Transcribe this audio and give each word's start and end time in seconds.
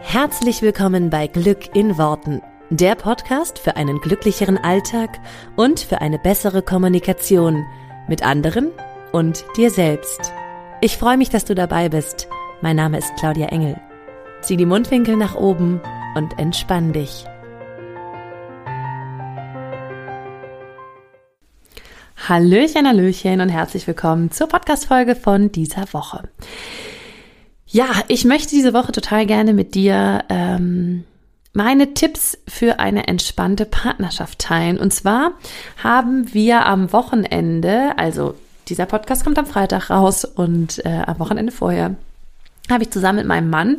Herzlich 0.00 0.62
willkommen 0.62 1.10
bei 1.10 1.26
Glück 1.26 1.74
in 1.74 1.98
Worten, 1.98 2.40
der 2.70 2.94
Podcast 2.94 3.58
für 3.58 3.76
einen 3.76 4.00
glücklicheren 4.00 4.56
Alltag 4.56 5.18
und 5.56 5.80
für 5.80 6.00
eine 6.00 6.18
bessere 6.18 6.62
Kommunikation 6.62 7.66
mit 8.06 8.22
anderen 8.22 8.70
und 9.12 9.44
dir 9.56 9.70
selbst. 9.70 10.32
Ich 10.80 10.96
freue 10.96 11.18
mich, 11.18 11.30
dass 11.30 11.44
du 11.44 11.54
dabei 11.54 11.88
bist. 11.88 12.28
Mein 12.62 12.76
Name 12.76 12.98
ist 12.98 13.12
Claudia 13.18 13.48
Engel. 13.48 13.78
Zieh 14.40 14.56
die 14.56 14.66
Mundwinkel 14.66 15.16
nach 15.16 15.34
oben 15.34 15.80
und 16.14 16.38
entspann 16.38 16.92
dich. 16.92 17.24
Hallöchen, 22.28 22.86
Hallöchen 22.86 23.40
und 23.40 23.48
herzlich 23.48 23.86
willkommen 23.86 24.30
zur 24.30 24.48
Podcast-Folge 24.48 25.16
von 25.16 25.50
dieser 25.50 25.92
Woche. 25.92 26.28
Ja, 27.70 27.88
ich 28.08 28.24
möchte 28.24 28.50
diese 28.50 28.72
Woche 28.72 28.92
total 28.92 29.26
gerne 29.26 29.52
mit 29.52 29.74
dir 29.74 30.24
ähm, 30.30 31.04
meine 31.52 31.92
Tipps 31.92 32.38
für 32.48 32.78
eine 32.78 33.08
entspannte 33.08 33.66
Partnerschaft 33.66 34.38
teilen. 34.38 34.78
Und 34.78 34.92
zwar 34.92 35.32
haben 35.82 36.32
wir 36.32 36.64
am 36.66 36.92
Wochenende, 36.92 37.98
also 37.98 38.34
dieser 38.68 38.86
Podcast 38.86 39.24
kommt 39.24 39.38
am 39.38 39.46
Freitag 39.46 39.90
raus 39.90 40.24
und 40.24 40.84
äh, 40.86 41.02
am 41.06 41.18
Wochenende 41.18 41.52
vorher 41.52 41.94
habe 42.70 42.84
ich 42.84 42.90
zusammen 42.90 43.18
mit 43.18 43.26
meinem 43.26 43.50
Mann 43.50 43.78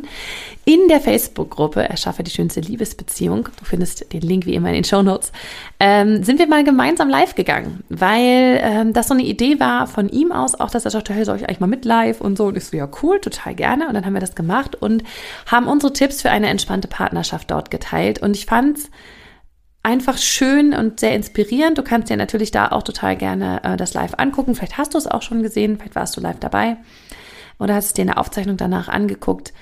in 0.64 0.88
der 0.88 1.00
Facebook-Gruppe 1.00 1.88
Erschaffe 1.88 2.22
die 2.22 2.30
schönste 2.30 2.60
Liebesbeziehung, 2.60 3.44
du 3.44 3.64
findest 3.64 4.12
den 4.12 4.20
Link 4.20 4.46
wie 4.46 4.54
immer 4.54 4.68
in 4.68 4.74
den 4.74 4.84
Show 4.84 5.02
Notes, 5.02 5.32
ähm, 5.78 6.22
sind 6.22 6.38
wir 6.38 6.46
mal 6.46 6.64
gemeinsam 6.64 7.08
live 7.08 7.34
gegangen, 7.34 7.82
weil 7.88 8.60
ähm, 8.62 8.92
das 8.92 9.08
so 9.08 9.14
eine 9.14 9.22
Idee 9.22 9.58
war 9.58 9.86
von 9.86 10.08
ihm 10.08 10.32
aus, 10.32 10.54
auch 10.54 10.70
dass 10.70 10.84
er 10.84 10.90
sagte, 10.90 11.12
hey, 11.14 11.24
soll 11.24 11.36
ich 11.36 11.44
eigentlich 11.44 11.60
mal 11.60 11.66
mit 11.66 11.84
live 11.84 12.20
und 12.20 12.36
so. 12.36 12.46
Und 12.46 12.56
ich 12.56 12.64
so, 12.66 12.76
ja 12.76 12.88
cool, 13.02 13.20
total 13.20 13.54
gerne. 13.54 13.88
Und 13.88 13.94
dann 13.94 14.04
haben 14.04 14.12
wir 14.12 14.20
das 14.20 14.34
gemacht 14.34 14.76
und 14.76 15.02
haben 15.46 15.66
unsere 15.66 15.92
Tipps 15.92 16.22
für 16.22 16.30
eine 16.30 16.48
entspannte 16.48 16.88
Partnerschaft 16.88 17.50
dort 17.50 17.70
geteilt. 17.70 18.20
Und 18.20 18.36
ich 18.36 18.46
fand's 18.46 18.90
einfach 19.82 20.18
schön 20.18 20.74
und 20.74 21.00
sehr 21.00 21.14
inspirierend. 21.14 21.78
Du 21.78 21.82
kannst 21.82 22.10
dir 22.10 22.16
natürlich 22.16 22.50
da 22.50 22.68
auch 22.68 22.82
total 22.82 23.16
gerne 23.16 23.62
äh, 23.64 23.76
das 23.76 23.94
live 23.94 24.14
angucken. 24.18 24.54
Vielleicht 24.54 24.78
hast 24.78 24.94
du 24.94 24.98
es 24.98 25.06
auch 25.06 25.22
schon 25.22 25.42
gesehen, 25.42 25.78
vielleicht 25.78 25.96
warst 25.96 26.16
du 26.16 26.20
live 26.20 26.38
dabei 26.38 26.76
oder 27.60 27.74
hast 27.74 27.96
dir 27.96 28.02
eine 28.02 28.16
Aufzeichnung 28.16 28.56
danach 28.56 28.88
angeguckt. 28.88 29.52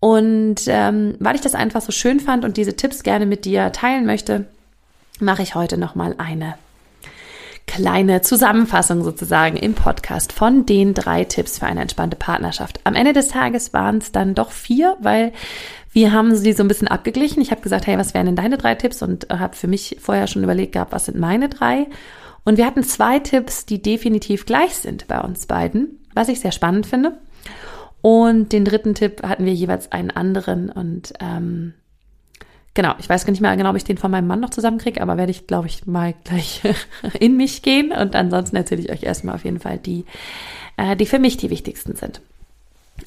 Und 0.00 0.62
ähm, 0.66 1.16
weil 1.18 1.34
ich 1.34 1.40
das 1.40 1.54
einfach 1.54 1.82
so 1.82 1.92
schön 1.92 2.20
fand 2.20 2.44
und 2.44 2.56
diese 2.56 2.76
Tipps 2.76 3.02
gerne 3.02 3.26
mit 3.26 3.44
dir 3.44 3.72
teilen 3.72 4.06
möchte, 4.06 4.46
mache 5.20 5.42
ich 5.42 5.54
heute 5.54 5.76
nochmal 5.76 6.14
eine 6.18 6.54
kleine 7.66 8.20
Zusammenfassung 8.20 9.02
sozusagen 9.02 9.56
im 9.56 9.74
Podcast 9.74 10.32
von 10.32 10.66
den 10.66 10.92
drei 10.92 11.24
Tipps 11.24 11.58
für 11.58 11.66
eine 11.66 11.80
entspannte 11.80 12.16
Partnerschaft. 12.16 12.80
Am 12.84 12.94
Ende 12.94 13.14
des 13.14 13.28
Tages 13.28 13.72
waren 13.72 13.98
es 13.98 14.12
dann 14.12 14.34
doch 14.34 14.52
vier, 14.52 14.96
weil 15.00 15.32
wir 15.92 16.12
haben 16.12 16.36
sie 16.36 16.52
so 16.52 16.62
ein 16.62 16.68
bisschen 16.68 16.88
abgeglichen. 16.88 17.40
Ich 17.40 17.50
habe 17.50 17.62
gesagt, 17.62 17.86
hey, 17.86 17.96
was 17.96 18.12
wären 18.12 18.26
denn 18.26 18.36
deine 18.36 18.58
drei 18.58 18.74
Tipps? 18.74 19.02
Und 19.02 19.28
habe 19.30 19.56
für 19.56 19.68
mich 19.68 19.96
vorher 20.00 20.26
schon 20.26 20.44
überlegt 20.44 20.72
gehabt, 20.72 20.92
was 20.92 21.06
sind 21.06 21.18
meine 21.18 21.48
drei? 21.48 21.86
Und 22.44 22.58
wir 22.58 22.66
hatten 22.66 22.82
zwei 22.82 23.20
Tipps, 23.20 23.64
die 23.64 23.80
definitiv 23.80 24.44
gleich 24.44 24.74
sind 24.74 25.08
bei 25.08 25.20
uns 25.20 25.46
beiden 25.46 26.04
was 26.14 26.28
ich 26.28 26.40
sehr 26.40 26.52
spannend 26.52 26.86
finde. 26.86 27.18
Und 28.00 28.52
den 28.52 28.64
dritten 28.64 28.94
Tipp 28.94 29.22
hatten 29.22 29.46
wir 29.46 29.54
jeweils 29.54 29.90
einen 29.90 30.10
anderen 30.10 30.68
und 30.68 31.14
ähm, 31.20 31.72
genau, 32.74 32.94
ich 32.98 33.08
weiß 33.08 33.24
gar 33.24 33.30
nicht 33.30 33.40
mehr 33.40 33.56
genau, 33.56 33.70
ob 33.70 33.76
ich 33.76 33.84
den 33.84 33.96
von 33.96 34.10
meinem 34.10 34.26
Mann 34.26 34.40
noch 34.40 34.50
zusammenkriege, 34.50 35.00
aber 35.00 35.16
werde 35.16 35.30
ich, 35.30 35.46
glaube 35.46 35.68
ich, 35.68 35.86
mal 35.86 36.14
gleich 36.24 36.60
in 37.18 37.36
mich 37.36 37.62
gehen 37.62 37.92
und 37.92 38.14
ansonsten 38.14 38.56
erzähle 38.56 38.82
ich 38.82 38.90
euch 38.90 39.02
erstmal 39.04 39.36
auf 39.36 39.44
jeden 39.44 39.60
Fall 39.60 39.78
die, 39.78 40.04
äh, 40.76 40.96
die 40.96 41.06
für 41.06 41.18
mich 41.18 41.38
die 41.38 41.48
wichtigsten 41.50 41.96
sind. 41.96 42.20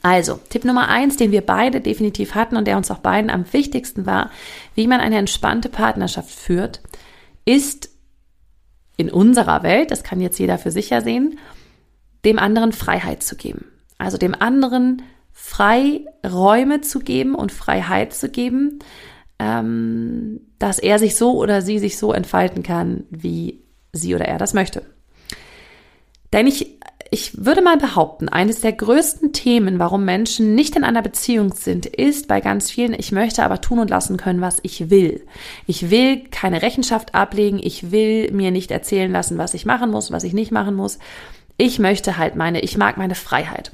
Also, 0.02 0.40
Tipp 0.50 0.66
Nummer 0.66 0.90
eins, 0.90 1.16
den 1.16 1.32
wir 1.32 1.42
beide 1.42 1.80
definitiv 1.80 2.36
hatten 2.36 2.58
und 2.58 2.68
der 2.68 2.78
uns 2.78 2.92
auch 2.92 2.98
beiden 2.98 3.30
am 3.30 3.46
wichtigsten 3.54 4.06
war, 4.06 4.32
wie 4.76 4.88
man 4.88 5.00
eine 5.00 5.18
entspannte 5.18 5.70
Partnerschaft 5.70 6.30
führt, 6.30 6.82
ist 7.46 7.90
in 8.98 9.10
unserer 9.10 9.64
Welt, 9.64 9.92
das 9.92 10.04
kann 10.04 10.20
jetzt 10.20 10.40
jeder 10.40 10.58
für 10.58 10.72
sich 10.72 10.90
ja 10.90 11.02
sehen, 11.02 11.38
dem 12.26 12.40
anderen 12.40 12.73
Freiheit 12.73 13.23
zu 13.23 13.36
geben. 13.38 13.66
Also 13.98 14.18
dem 14.18 14.36
anderen 14.36 15.02
Freiräume 15.32 16.82
zu 16.82 17.00
geben 17.00 17.36
und 17.36 17.52
Freiheit 17.52 18.14
zu 18.14 18.30
geben, 18.30 18.80
ähm, 19.40 20.42
dass 20.60 20.80
er 20.80 21.00
sich 21.00 21.16
so 21.16 21.38
oder 21.38 21.62
sie 21.62 21.80
sich 21.80 21.98
so 21.98 22.12
entfalten 22.12 22.64
kann, 22.64 23.04
wie 23.10 23.64
sie 23.94 24.16
oder 24.16 24.26
er 24.26 24.38
das 24.38 24.54
möchte. 24.54 24.84
Denn 26.34 26.48
ich, 26.48 26.80
ich 27.12 27.46
würde 27.46 27.62
mal 27.62 27.78
behaupten, 27.78 28.30
eines 28.30 28.62
der 28.62 28.74
größten 28.74 29.32
Themen, 29.32 29.80
warum 29.80 30.04
Menschen 30.06 30.56
nicht 30.56 30.76
in 30.76 30.84
einer 30.84 31.02
Beziehung 31.02 31.54
sind, 31.54 31.86
ist 31.86 32.28
bei 32.28 32.42
ganz 32.42 32.70
vielen, 32.70 32.94
ich 32.94 33.12
möchte 33.12 33.44
aber 33.44 33.62
tun 33.62 33.80
und 33.80 33.90
lassen 33.90 34.18
können, 34.18 34.42
was 34.42 34.58
ich 34.64 34.90
will. 34.90 35.26
Ich 35.68 35.90
will 35.90 36.24
keine 36.30 36.62
Rechenschaft 36.62 37.16
ablegen, 37.16 37.60
ich 37.62 37.92
will 37.92 38.32
mir 38.32 38.52
nicht 38.52 38.72
erzählen 38.72 39.12
lassen, 39.12 39.38
was 39.38 39.54
ich 39.54 39.66
machen 39.66 39.92
muss, 39.92 40.12
was 40.12 40.24
ich 40.24 40.34
nicht 40.34 40.52
machen 40.52 40.76
muss. 40.76 41.00
Ich 41.58 41.80
möchte 41.80 42.18
halt 42.18 42.36
meine, 42.36 42.62
ich 42.62 42.78
mag 42.78 42.98
meine 42.98 43.16
Freiheit. 43.16 43.72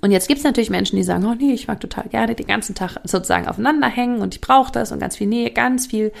Und 0.00 0.10
jetzt 0.10 0.28
gibt 0.28 0.38
es 0.38 0.44
natürlich 0.44 0.70
Menschen, 0.70 0.96
die 0.96 1.02
sagen, 1.02 1.24
oh 1.26 1.34
nee, 1.34 1.52
ich 1.52 1.68
mag 1.68 1.80
total 1.80 2.08
gerne 2.08 2.34
den 2.34 2.46
ganzen 2.46 2.74
Tag 2.74 2.96
sozusagen 3.04 3.48
aufeinander 3.48 3.88
hängen 3.88 4.20
und 4.20 4.34
ich 4.34 4.40
brauche 4.40 4.72
das 4.72 4.92
und 4.92 5.00
ganz 5.00 5.16
viel 5.16 5.26
Nähe, 5.26 5.50
ganz 5.50 5.86
viel 5.86 6.12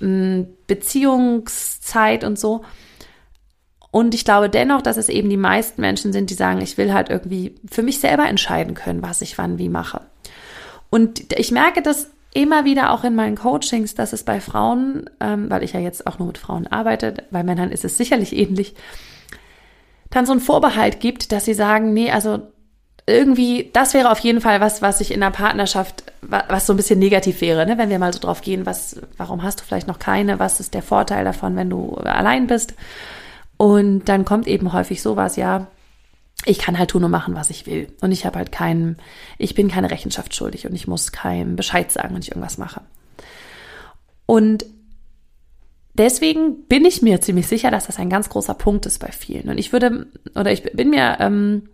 mh, 0.00 0.06
hm, 0.06 0.46
Beziehungszeit 0.66 2.24
und 2.24 2.38
so. 2.38 2.64
Und 3.90 4.14
ich 4.14 4.24
glaube 4.24 4.50
dennoch, 4.50 4.82
dass 4.82 4.96
es 4.96 5.08
eben 5.08 5.30
die 5.30 5.36
meisten 5.36 5.80
Menschen 5.80 6.12
sind, 6.12 6.30
die 6.30 6.34
sagen, 6.34 6.60
ich 6.60 6.76
will 6.76 6.92
halt 6.92 7.08
irgendwie 7.08 7.54
für 7.70 7.82
mich 7.82 8.00
selber 8.00 8.28
entscheiden 8.28 8.74
können, 8.74 9.02
was 9.02 9.22
ich 9.22 9.38
wann 9.38 9.58
wie 9.58 9.70
mache. 9.70 10.02
Und 10.90 11.32
ich 11.38 11.50
merke 11.50 11.82
das 11.82 12.10
immer 12.34 12.64
wieder 12.64 12.92
auch 12.92 13.04
in 13.04 13.14
meinen 13.14 13.36
Coachings, 13.36 13.94
dass 13.94 14.12
es 14.12 14.22
bei 14.22 14.40
Frauen, 14.40 15.08
ähm, 15.20 15.48
weil 15.50 15.62
ich 15.62 15.72
ja 15.72 15.80
jetzt 15.80 16.06
auch 16.06 16.18
nur 16.18 16.28
mit 16.28 16.38
Frauen 16.38 16.66
arbeite, 16.66 17.14
bei 17.30 17.42
Männern 17.42 17.72
ist 17.72 17.84
es 17.84 17.96
sicherlich 17.96 18.36
ähnlich, 18.36 18.74
dann 20.10 20.26
so 20.26 20.32
ein 20.32 20.40
Vorbehalt 20.40 21.00
gibt, 21.00 21.32
dass 21.32 21.46
sie 21.46 21.54
sagen, 21.54 21.92
nee, 21.92 22.10
also 22.10 22.42
irgendwie, 23.08 23.70
das 23.72 23.94
wäre 23.94 24.10
auf 24.10 24.18
jeden 24.20 24.40
Fall 24.40 24.60
was, 24.60 24.82
was 24.82 25.00
ich 25.00 25.12
in 25.12 25.20
der 25.20 25.30
Partnerschaft, 25.30 26.04
was 26.20 26.66
so 26.66 26.74
ein 26.74 26.76
bisschen 26.76 26.98
negativ 26.98 27.40
wäre, 27.40 27.66
ne? 27.66 27.78
wenn 27.78 27.90
wir 27.90 27.98
mal 27.98 28.12
so 28.12 28.18
drauf 28.18 28.42
gehen, 28.42 28.66
was, 28.66 29.00
warum 29.16 29.42
hast 29.42 29.60
du 29.60 29.64
vielleicht 29.64 29.88
noch 29.88 29.98
keine, 29.98 30.38
was 30.38 30.60
ist 30.60 30.74
der 30.74 30.82
Vorteil 30.82 31.24
davon, 31.24 31.56
wenn 31.56 31.70
du 31.70 31.94
allein 31.94 32.46
bist? 32.46 32.74
Und 33.56 34.04
dann 34.04 34.24
kommt 34.24 34.46
eben 34.46 34.72
häufig 34.72 35.02
sowas, 35.02 35.36
ja, 35.36 35.66
ich 36.44 36.58
kann 36.58 36.78
halt 36.78 36.90
tun 36.90 37.02
und 37.02 37.10
machen, 37.10 37.34
was 37.34 37.50
ich 37.50 37.66
will. 37.66 37.88
Und 38.00 38.12
ich 38.12 38.24
habe 38.24 38.38
halt 38.38 38.52
keinen, 38.52 38.98
ich 39.38 39.54
bin 39.54 39.68
keine 39.68 39.90
Rechenschaft 39.90 40.34
schuldig 40.34 40.66
und 40.66 40.74
ich 40.74 40.86
muss 40.86 41.10
keinem 41.10 41.56
Bescheid 41.56 41.90
sagen, 41.90 42.14
wenn 42.14 42.22
ich 42.22 42.30
irgendwas 42.30 42.58
mache. 42.58 42.82
Und 44.26 44.66
deswegen 45.94 46.64
bin 46.66 46.84
ich 46.84 47.02
mir 47.02 47.20
ziemlich 47.20 47.48
sicher, 47.48 47.70
dass 47.70 47.86
das 47.86 47.98
ein 47.98 48.10
ganz 48.10 48.28
großer 48.28 48.54
Punkt 48.54 48.86
ist 48.86 48.98
bei 48.98 49.10
vielen. 49.10 49.48
Und 49.48 49.58
ich 49.58 49.72
würde, 49.72 50.06
oder 50.34 50.52
ich 50.52 50.62
bin 50.62 50.90
mir 50.90 51.16
ähm, 51.18 51.68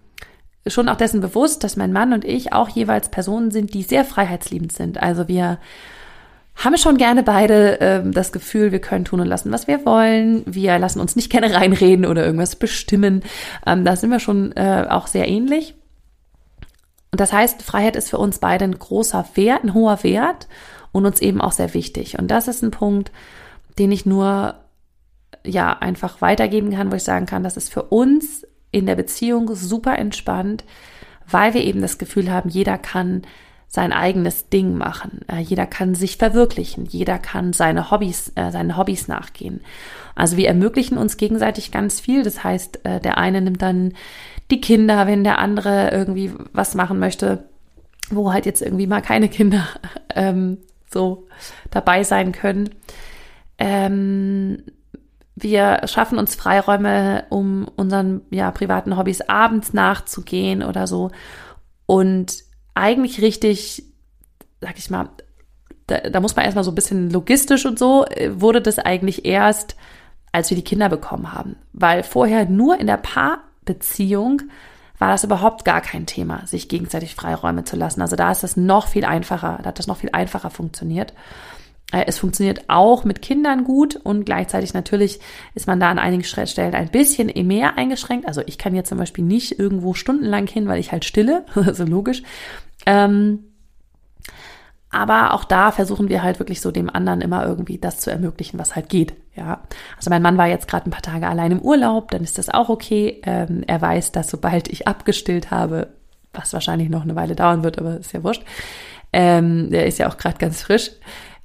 schon 0.66 0.88
auch 0.88 0.96
dessen 0.96 1.20
bewusst, 1.20 1.62
dass 1.64 1.76
mein 1.76 1.92
Mann 1.92 2.12
und 2.12 2.24
ich 2.24 2.52
auch 2.52 2.68
jeweils 2.68 3.08
Personen 3.10 3.50
sind, 3.50 3.74
die 3.74 3.82
sehr 3.82 4.04
freiheitsliebend 4.04 4.72
sind. 4.72 5.02
Also 5.02 5.28
wir 5.28 5.58
haben 6.56 6.76
schon 6.78 6.96
gerne 6.96 7.22
beide 7.22 7.78
ähm, 7.80 8.12
das 8.12 8.32
Gefühl, 8.32 8.72
wir 8.72 8.80
können 8.80 9.04
tun 9.04 9.20
und 9.20 9.26
lassen, 9.26 9.50
was 9.50 9.66
wir 9.66 9.84
wollen. 9.84 10.42
Wir 10.46 10.78
lassen 10.78 11.00
uns 11.00 11.16
nicht 11.16 11.30
gerne 11.30 11.52
reinreden 11.54 12.06
oder 12.06 12.24
irgendwas 12.24 12.56
bestimmen. 12.56 13.22
Ähm, 13.66 13.84
da 13.84 13.96
sind 13.96 14.10
wir 14.10 14.20
schon 14.20 14.52
äh, 14.52 14.86
auch 14.88 15.06
sehr 15.06 15.28
ähnlich. 15.28 15.74
Und 17.10 17.20
das 17.20 17.32
heißt, 17.32 17.62
Freiheit 17.62 17.96
ist 17.96 18.10
für 18.10 18.18
uns 18.18 18.38
beide 18.38 18.64
ein 18.64 18.78
großer 18.78 19.24
Wert, 19.34 19.64
ein 19.64 19.74
hoher 19.74 20.02
Wert 20.02 20.48
und 20.92 21.06
uns 21.06 21.20
eben 21.20 21.40
auch 21.40 21.52
sehr 21.52 21.74
wichtig. 21.74 22.18
Und 22.18 22.28
das 22.28 22.48
ist 22.48 22.62
ein 22.62 22.70
Punkt, 22.70 23.12
den 23.78 23.92
ich 23.92 24.06
nur 24.06 24.54
ja 25.44 25.76
einfach 25.78 26.22
weitergeben 26.22 26.70
kann, 26.70 26.90
wo 26.90 26.96
ich 26.96 27.04
sagen 27.04 27.26
kann, 27.26 27.42
das 27.42 27.56
ist 27.56 27.72
für 27.72 27.82
uns 27.82 28.46
in 28.74 28.86
der 28.86 28.96
Beziehung 28.96 29.54
super 29.54 29.98
entspannt, 29.98 30.64
weil 31.30 31.54
wir 31.54 31.62
eben 31.62 31.80
das 31.80 31.98
Gefühl 31.98 32.30
haben, 32.30 32.50
jeder 32.50 32.76
kann 32.76 33.22
sein 33.68 33.92
eigenes 33.92 34.48
Ding 34.50 34.76
machen. 34.76 35.20
Äh, 35.26 35.40
jeder 35.40 35.66
kann 35.66 35.94
sich 35.94 36.16
verwirklichen. 36.16 36.86
Jeder 36.86 37.18
kann 37.18 37.52
seine 37.52 37.90
Hobbys, 37.90 38.32
äh, 38.36 38.50
seine 38.52 38.76
Hobbys 38.76 39.08
nachgehen. 39.08 39.62
Also 40.14 40.36
wir 40.36 40.46
ermöglichen 40.46 40.96
uns 40.96 41.16
gegenseitig 41.16 41.72
ganz 41.72 41.98
viel. 41.98 42.22
Das 42.22 42.44
heißt, 42.44 42.84
äh, 42.84 43.00
der 43.00 43.18
eine 43.18 43.40
nimmt 43.40 43.62
dann 43.62 43.94
die 44.50 44.60
Kinder, 44.60 45.06
wenn 45.06 45.24
der 45.24 45.38
andere 45.38 45.90
irgendwie 45.90 46.32
was 46.52 46.74
machen 46.74 47.00
möchte, 47.00 47.44
wo 48.10 48.32
halt 48.32 48.46
jetzt 48.46 48.62
irgendwie 48.62 48.86
mal 48.86 49.00
keine 49.00 49.28
Kinder 49.28 49.66
ähm, 50.14 50.58
so 50.88 51.26
dabei 51.70 52.04
sein 52.04 52.30
können. 52.30 52.70
Ähm, 53.58 54.62
wir 55.36 55.80
schaffen 55.86 56.18
uns 56.18 56.34
Freiräume, 56.34 57.24
um 57.28 57.66
unseren 57.76 58.22
ja, 58.30 58.50
privaten 58.50 58.96
Hobbys 58.96 59.20
abends 59.22 59.72
nachzugehen 59.72 60.62
oder 60.62 60.86
so. 60.86 61.10
Und 61.86 62.44
eigentlich 62.74 63.20
richtig, 63.20 63.84
sag 64.60 64.78
ich 64.78 64.90
mal, 64.90 65.08
da, 65.86 65.98
da 66.00 66.20
muss 66.20 66.36
man 66.36 66.44
erstmal 66.44 66.64
so 66.64 66.70
ein 66.70 66.76
bisschen 66.76 67.10
logistisch 67.10 67.66
und 67.66 67.78
so, 67.78 68.06
äh, 68.06 68.40
wurde 68.40 68.62
das 68.62 68.78
eigentlich 68.78 69.24
erst, 69.24 69.76
als 70.32 70.50
wir 70.50 70.56
die 70.56 70.64
Kinder 70.64 70.88
bekommen 70.88 71.32
haben. 71.32 71.56
Weil 71.72 72.02
vorher 72.02 72.46
nur 72.46 72.78
in 72.78 72.86
der 72.86 72.96
Paarbeziehung 72.96 74.42
war 74.98 75.08
das 75.10 75.24
überhaupt 75.24 75.64
gar 75.64 75.80
kein 75.80 76.06
Thema, 76.06 76.46
sich 76.46 76.68
gegenseitig 76.68 77.14
Freiräume 77.14 77.64
zu 77.64 77.76
lassen. 77.76 78.00
Also 78.00 78.16
da 78.16 78.30
ist 78.30 78.42
das 78.44 78.56
noch 78.56 78.86
viel 78.86 79.04
einfacher, 79.04 79.58
da 79.62 79.68
hat 79.68 79.78
das 79.78 79.88
noch 79.88 79.98
viel 79.98 80.10
einfacher 80.12 80.50
funktioniert. 80.50 81.12
Äh, 81.94 82.06
es 82.08 82.18
funktioniert 82.18 82.64
auch 82.66 83.04
mit 83.04 83.22
Kindern 83.22 83.62
gut 83.64 83.96
und 83.96 84.26
gleichzeitig 84.26 84.74
natürlich 84.74 85.20
ist 85.54 85.68
man 85.68 85.78
da 85.78 85.90
an 85.90 86.00
einigen 86.00 86.24
Stellen 86.24 86.74
ein 86.74 86.88
bisschen 86.88 87.30
mehr 87.46 87.78
eingeschränkt. 87.78 88.26
Also 88.26 88.42
ich 88.46 88.58
kann 88.58 88.74
jetzt 88.74 88.88
zum 88.88 88.98
Beispiel 88.98 89.24
nicht 89.24 89.58
irgendwo 89.58 89.94
stundenlang 89.94 90.48
hin, 90.48 90.66
weil 90.66 90.80
ich 90.80 90.90
halt 90.90 91.04
stille, 91.04 91.44
also 91.54 91.84
logisch. 91.84 92.22
Ähm, 92.84 93.44
aber 94.90 95.34
auch 95.34 95.44
da 95.44 95.72
versuchen 95.72 96.08
wir 96.08 96.22
halt 96.22 96.38
wirklich 96.38 96.60
so 96.60 96.70
dem 96.70 96.88
anderen 96.88 97.20
immer 97.20 97.44
irgendwie 97.44 97.78
das 97.78 97.98
zu 97.98 98.10
ermöglichen, 98.10 98.58
was 98.58 98.76
halt 98.76 98.88
geht. 98.88 99.14
Ja, 99.34 99.62
also 99.96 100.10
mein 100.10 100.22
Mann 100.22 100.38
war 100.38 100.46
jetzt 100.46 100.68
gerade 100.68 100.88
ein 100.88 100.92
paar 100.92 101.02
Tage 101.02 101.26
allein 101.26 101.50
im 101.50 101.60
Urlaub, 101.60 102.10
dann 102.10 102.22
ist 102.22 102.38
das 102.38 102.48
auch 102.48 102.68
okay. 102.68 103.20
Ähm, 103.24 103.64
er 103.66 103.80
weiß, 103.80 104.12
dass 104.12 104.30
sobald 104.30 104.68
ich 104.68 104.86
abgestillt 104.86 105.50
habe, 105.50 105.88
was 106.32 106.52
wahrscheinlich 106.52 106.90
noch 106.90 107.02
eine 107.02 107.16
Weile 107.16 107.34
dauern 107.34 107.64
wird, 107.64 107.78
aber 107.78 107.98
ist 107.98 108.12
ja 108.12 108.22
wurscht. 108.22 108.44
Ähm, 109.12 109.70
der 109.70 109.86
ist 109.86 109.98
ja 109.98 110.08
auch 110.08 110.16
gerade 110.16 110.38
ganz 110.38 110.62
frisch. 110.62 110.90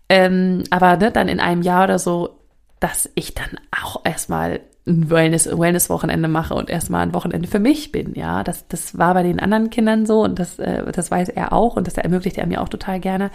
Ähm, 0.10 0.64
aber 0.72 0.98
ne, 0.98 1.12
dann 1.12 1.28
in 1.28 1.40
einem 1.40 1.62
Jahr 1.62 1.86
oder 1.86 2.00
so, 2.00 2.40
dass 2.80 3.10
ich 3.16 3.36
dann 3.36 3.60
auch 3.72 4.02
erstmal 4.04 4.62
ein 4.88 5.10
Wellness, 5.10 5.46
Wellness-Wochenende 5.46 6.28
mache 6.28 6.56
und 6.56 6.70
erstmal 6.70 7.04
ein 7.04 7.14
Wochenende 7.14 7.48
für 7.48 7.60
mich 7.60 7.92
bin. 7.92 8.16
Ja, 8.16 8.44
das, 8.44 8.68
das 8.68 8.98
war 8.98 9.14
bei 9.14 9.24
den 9.24 9.40
anderen 9.40 9.70
Kindern 9.70 10.06
so 10.06 10.24
und 10.24 10.40
das, 10.40 10.58
äh, 10.58 10.92
das 10.92 11.12
weiß 11.12 11.30
er 11.30 11.54
auch 11.54 11.76
und 11.76 11.86
das 11.86 11.98
ermöglicht 11.98 12.38
er 12.38 12.48
mir 12.48 12.62
auch 12.62 12.70
total 12.70 13.00
gerne. 13.00 13.30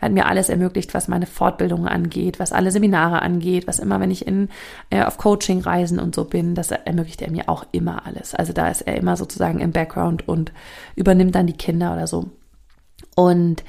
Er 0.00 0.06
hat 0.06 0.12
mir 0.12 0.26
alles 0.26 0.48
ermöglicht, 0.48 0.94
was 0.94 1.06
meine 1.06 1.26
Fortbildungen 1.26 1.86
angeht, 1.86 2.40
was 2.40 2.52
alle 2.52 2.72
Seminare 2.72 3.22
angeht, 3.22 3.68
was 3.68 3.78
immer, 3.78 4.00
wenn 4.00 4.10
ich 4.10 4.26
in, 4.26 4.48
äh, 4.90 5.04
auf 5.04 5.16
Coaching-Reisen 5.18 6.00
und 6.00 6.14
so 6.14 6.24
bin, 6.24 6.54
das 6.54 6.72
ermöglicht 6.72 7.22
er 7.22 7.30
mir 7.30 7.48
auch 7.48 7.64
immer 7.72 8.04
alles. 8.06 8.34
Also 8.34 8.52
da 8.52 8.68
ist 8.68 8.82
er 8.82 8.96
immer 8.96 9.16
sozusagen 9.16 9.60
im 9.60 9.72
Background 9.72 10.26
und 10.26 10.52
übernimmt 10.96 11.34
dann 11.34 11.46
die 11.46 11.56
Kinder 11.56 11.92
oder 11.92 12.06
so. 12.06 12.30
Und 13.14 13.62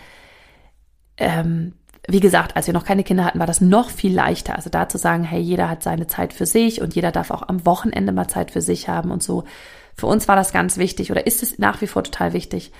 ähm, 1.17 1.73
wie 2.07 2.19
gesagt, 2.21 2.55
als 2.55 2.67
wir 2.67 2.73
noch 2.73 2.85
keine 2.85 3.03
Kinder 3.03 3.25
hatten, 3.25 3.39
war 3.39 3.47
das 3.47 3.61
noch 3.61 3.89
viel 3.89 4.13
leichter. 4.13 4.55
Also 4.55 4.69
da 4.69 4.87
zu 4.87 4.97
sagen, 4.97 5.23
hey, 5.23 5.41
jeder 5.41 5.69
hat 5.69 5.83
seine 5.83 6.07
Zeit 6.07 6.33
für 6.33 6.45
sich 6.45 6.81
und 6.81 6.95
jeder 6.95 7.11
darf 7.11 7.31
auch 7.31 7.47
am 7.47 7.65
Wochenende 7.65 8.13
mal 8.13 8.27
Zeit 8.27 8.51
für 8.51 8.61
sich 8.61 8.87
haben 8.87 9.11
und 9.11 9.21
so. 9.21 9.43
Für 9.95 10.07
uns 10.07 10.27
war 10.27 10.35
das 10.35 10.53
ganz 10.53 10.77
wichtig 10.77 11.11
oder 11.11 11.27
ist 11.27 11.43
es 11.43 11.59
nach 11.59 11.81
wie 11.81 11.87
vor 11.87 12.03
total 12.03 12.33
wichtig, 12.33 12.71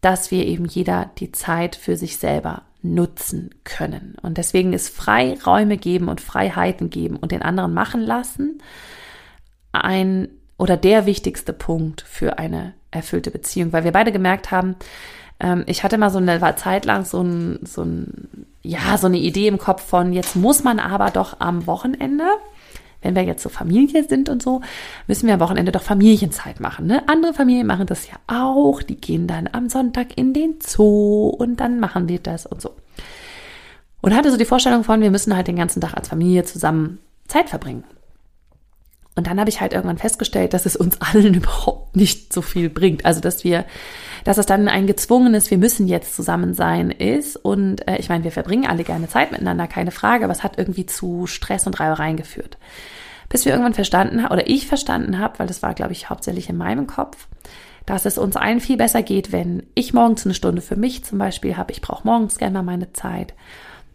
dass 0.00 0.30
wir 0.30 0.46
eben 0.46 0.64
jeder 0.64 1.10
die 1.18 1.32
Zeit 1.32 1.76
für 1.76 1.96
sich 1.96 2.16
selber 2.16 2.62
nutzen 2.82 3.50
können. 3.64 4.16
Und 4.22 4.38
deswegen 4.38 4.72
ist 4.72 4.94
Freiräume 4.94 5.76
geben 5.76 6.08
und 6.08 6.20
Freiheiten 6.20 6.90
geben 6.90 7.16
und 7.16 7.30
den 7.30 7.42
anderen 7.42 7.74
machen 7.74 8.00
lassen 8.00 8.60
ein 9.72 10.28
oder 10.58 10.76
der 10.76 11.06
wichtigste 11.06 11.52
Punkt 11.52 12.02
für 12.02 12.38
eine 12.38 12.74
erfüllte 12.90 13.30
Beziehung, 13.30 13.72
weil 13.72 13.84
wir 13.84 13.92
beide 13.92 14.12
gemerkt 14.12 14.50
haben, 14.50 14.76
ähm, 15.40 15.64
ich 15.66 15.82
hatte 15.82 15.98
mal 15.98 16.10
so 16.10 16.18
eine 16.18 16.56
Zeit 16.56 16.84
lang 16.84 17.04
so 17.04 17.22
ein, 17.22 17.58
so 17.62 17.82
ein, 17.82 18.28
ja, 18.62 18.96
so 18.96 19.08
eine 19.08 19.18
Idee 19.18 19.48
im 19.48 19.58
Kopf 19.58 19.82
von, 19.82 20.12
jetzt 20.12 20.36
muss 20.36 20.62
man 20.62 20.78
aber 20.78 21.10
doch 21.10 21.40
am 21.40 21.66
Wochenende, 21.66 22.24
wenn 23.02 23.16
wir 23.16 23.24
jetzt 23.24 23.42
so 23.42 23.48
Familie 23.48 24.04
sind 24.04 24.28
und 24.28 24.42
so, 24.42 24.60
müssen 25.08 25.26
wir 25.26 25.34
am 25.34 25.40
Wochenende 25.40 25.72
doch 25.72 25.82
Familienzeit 25.82 26.60
machen. 26.60 26.86
Ne? 26.86 27.02
Andere 27.08 27.34
Familien 27.34 27.66
machen 27.66 27.86
das 27.86 28.08
ja 28.08 28.14
auch. 28.28 28.80
Die 28.82 29.00
gehen 29.00 29.26
dann 29.26 29.48
am 29.50 29.68
Sonntag 29.68 30.16
in 30.16 30.32
den 30.32 30.58
Zoo 30.64 31.28
und 31.28 31.56
dann 31.56 31.80
machen 31.80 32.08
wir 32.08 32.20
das 32.20 32.46
und 32.46 32.62
so. 32.62 32.70
Und 34.00 34.14
hatte 34.14 34.30
so 34.30 34.36
die 34.36 34.44
Vorstellung 34.44 34.84
von, 34.84 35.00
wir 35.00 35.10
müssen 35.10 35.36
halt 35.36 35.48
den 35.48 35.56
ganzen 35.56 35.80
Tag 35.80 35.94
als 35.94 36.08
Familie 36.08 36.44
zusammen 36.44 36.98
Zeit 37.26 37.48
verbringen. 37.48 37.84
Und 39.14 39.26
dann 39.26 39.38
habe 39.38 39.50
ich 39.50 39.60
halt 39.60 39.72
irgendwann 39.74 39.98
festgestellt, 39.98 40.54
dass 40.54 40.66
es 40.66 40.76
uns 40.76 41.00
allen 41.00 41.34
überhaupt 41.34 41.96
nicht 41.96 42.32
so 42.32 42.42
viel 42.42 42.70
bringt. 42.70 43.04
Also, 43.04 43.20
dass 43.20 43.44
wir 43.44 43.64
dass 44.24 44.38
es 44.38 44.46
dann 44.46 44.68
ein 44.68 44.86
gezwungenes, 44.86 45.50
wir 45.50 45.58
müssen 45.58 45.88
jetzt 45.88 46.14
zusammen 46.14 46.54
sein 46.54 46.90
ist. 46.90 47.36
Und 47.36 47.86
äh, 47.88 47.96
ich 47.98 48.08
meine, 48.08 48.24
wir 48.24 48.32
verbringen 48.32 48.66
alle 48.66 48.84
gerne 48.84 49.08
Zeit 49.08 49.32
miteinander, 49.32 49.66
keine 49.66 49.90
Frage, 49.90 50.26
es 50.26 50.42
hat 50.42 50.58
irgendwie 50.58 50.86
zu 50.86 51.26
Stress 51.26 51.66
und 51.66 51.78
Reibereien 51.78 52.16
geführt. 52.16 52.58
Bis 53.28 53.44
wir 53.44 53.52
irgendwann 53.52 53.74
verstanden 53.74 54.22
haben, 54.22 54.32
oder 54.32 54.48
ich 54.48 54.66
verstanden 54.66 55.18
habe, 55.18 55.38
weil 55.38 55.46
das 55.46 55.62
war, 55.62 55.74
glaube 55.74 55.92
ich, 55.92 56.10
hauptsächlich 56.10 56.48
in 56.48 56.56
meinem 56.56 56.86
Kopf, 56.86 57.28
dass 57.86 58.04
es 58.04 58.18
uns 58.18 58.36
allen 58.36 58.60
viel 58.60 58.76
besser 58.76 59.02
geht, 59.02 59.32
wenn 59.32 59.64
ich 59.74 59.92
morgens 59.92 60.24
eine 60.24 60.34
Stunde 60.34 60.62
für 60.62 60.76
mich 60.76 61.04
zum 61.04 61.18
Beispiel 61.18 61.56
habe. 61.56 61.72
Ich 61.72 61.80
brauche 61.80 62.06
morgens 62.06 62.38
gerne 62.38 62.54
mal 62.54 62.62
meine 62.62 62.92
Zeit. 62.92 63.34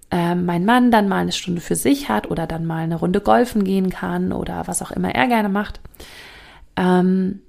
Ähm, 0.09 0.45
mein 0.45 0.65
Mann 0.65 0.92
dann 0.92 1.09
mal 1.09 1.18
eine 1.18 1.31
Stunde 1.31 1.62
für 1.62 1.75
sich 1.75 2.09
hat 2.09 2.31
oder 2.31 2.48
dann 2.48 2.65
mal 2.65 2.83
eine 2.83 2.95
Runde 2.95 3.19
golfen 3.19 3.63
gehen 3.63 3.89
kann 3.89 4.31
oder 4.31 4.68
was 4.68 4.81
auch 4.81 4.92
immer 4.92 5.13
er 5.13 5.27
gerne 5.27 5.50
macht. 5.50 5.81
Ähm, 6.77 7.42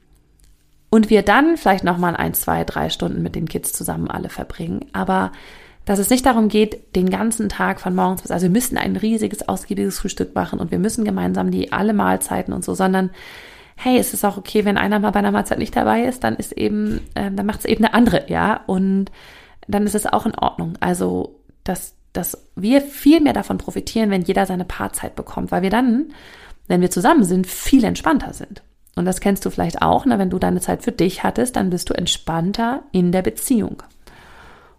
und 0.90 1.10
wir 1.10 1.22
dann 1.22 1.56
vielleicht 1.56 1.84
nochmal 1.84 2.16
ein, 2.16 2.34
zwei, 2.34 2.64
drei 2.64 2.90
Stunden 2.90 3.22
mit 3.22 3.34
den 3.34 3.46
Kids 3.46 3.72
zusammen 3.72 4.10
alle 4.10 4.28
verbringen. 4.28 4.87
Aber 4.93 5.32
dass 5.84 5.99
es 5.99 6.10
nicht 6.10 6.26
darum 6.26 6.49
geht, 6.49 6.96
den 6.96 7.10
ganzen 7.10 7.49
Tag 7.49 7.81
von 7.81 7.94
morgens 7.94 8.22
bis, 8.22 8.31
also 8.31 8.44
wir 8.44 8.50
müssen 8.50 8.76
ein 8.76 8.96
riesiges, 8.96 9.49
ausgiebiges 9.49 10.00
Frühstück 10.00 10.34
machen 10.34 10.58
und 10.58 10.70
wir 10.70 10.78
müssen 10.78 11.05
gemeinsam 11.05 11.50
die 11.50 11.72
alle 11.72 11.93
Mahlzeiten 11.93 12.52
und 12.52 12.64
so, 12.64 12.75
sondern 12.75 13.10
hey, 13.76 13.96
es 13.96 14.12
ist 14.12 14.25
auch 14.25 14.37
okay, 14.37 14.64
wenn 14.64 14.76
einer 14.76 14.99
mal 14.99 15.12
bei 15.12 15.20
einer 15.20 15.31
Mahlzeit 15.31 15.58
nicht 15.58 15.76
dabei 15.76 16.02
ist, 16.02 16.25
dann 16.25 16.37
ist 16.37 16.52
eben, 16.52 17.00
äh, 17.14 17.31
dann 17.31 17.46
macht 17.46 17.60
es 17.60 17.64
eben 17.64 17.84
eine 17.84 17.94
andere, 17.94 18.25
ja, 18.28 18.60
und 18.66 19.06
dann 19.69 19.87
ist 19.87 19.94
es 19.94 20.06
auch 20.06 20.26
in 20.26 20.34
Ordnung. 20.34 20.75
Also, 20.81 21.37
dass, 21.62 21.94
dass 22.19 22.37
wir 22.56 22.81
viel 22.82 23.20
mehr 23.20 23.32
davon 23.32 23.59
profitieren, 23.59 24.11
wenn 24.11 24.23
jeder 24.23 24.44
seine 24.44 24.65
Paarzeit 24.65 25.15
bekommt, 25.15 25.53
weil 25.53 25.62
wir 25.62 25.70
dann, 25.70 26.12
wenn 26.67 26.81
wir 26.81 26.91
zusammen 26.91 27.25
sind, 27.25 27.47
viel 27.47 27.85
entspannter 27.85 28.32
sind. 28.32 28.62
Und 28.97 29.05
das 29.05 29.20
kennst 29.20 29.47
du 29.47 29.50
vielleicht 29.50 29.81
auch, 29.81 30.05
ne? 30.05 30.19
wenn 30.19 30.29
du 30.29 30.41
deine 30.41 30.61
Zeit 30.61 30.82
für 30.82 30.93
dich 30.93 31.23
hattest, 31.23 31.55
dann 31.56 31.70
bist 31.70 31.88
du 31.88 31.94
entspannter 31.94 32.82
in 32.91 33.12
der 33.12 33.23
Beziehung. 33.23 33.82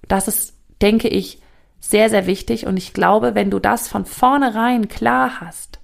Das 0.09 0.27
ist, 0.27 0.53
denke 0.81 1.07
ich, 1.07 1.41
sehr, 1.80 2.09
sehr 2.09 2.27
wichtig. 2.27 2.68
Und 2.68 2.75
ich 2.75 2.94
glaube, 2.94 3.33
wenn 3.33 3.50
du 3.50 3.59
das 3.59 3.88
von 3.88 4.06
vornherein 4.06 4.89
klar 4.89 5.39
hast, 5.39 5.80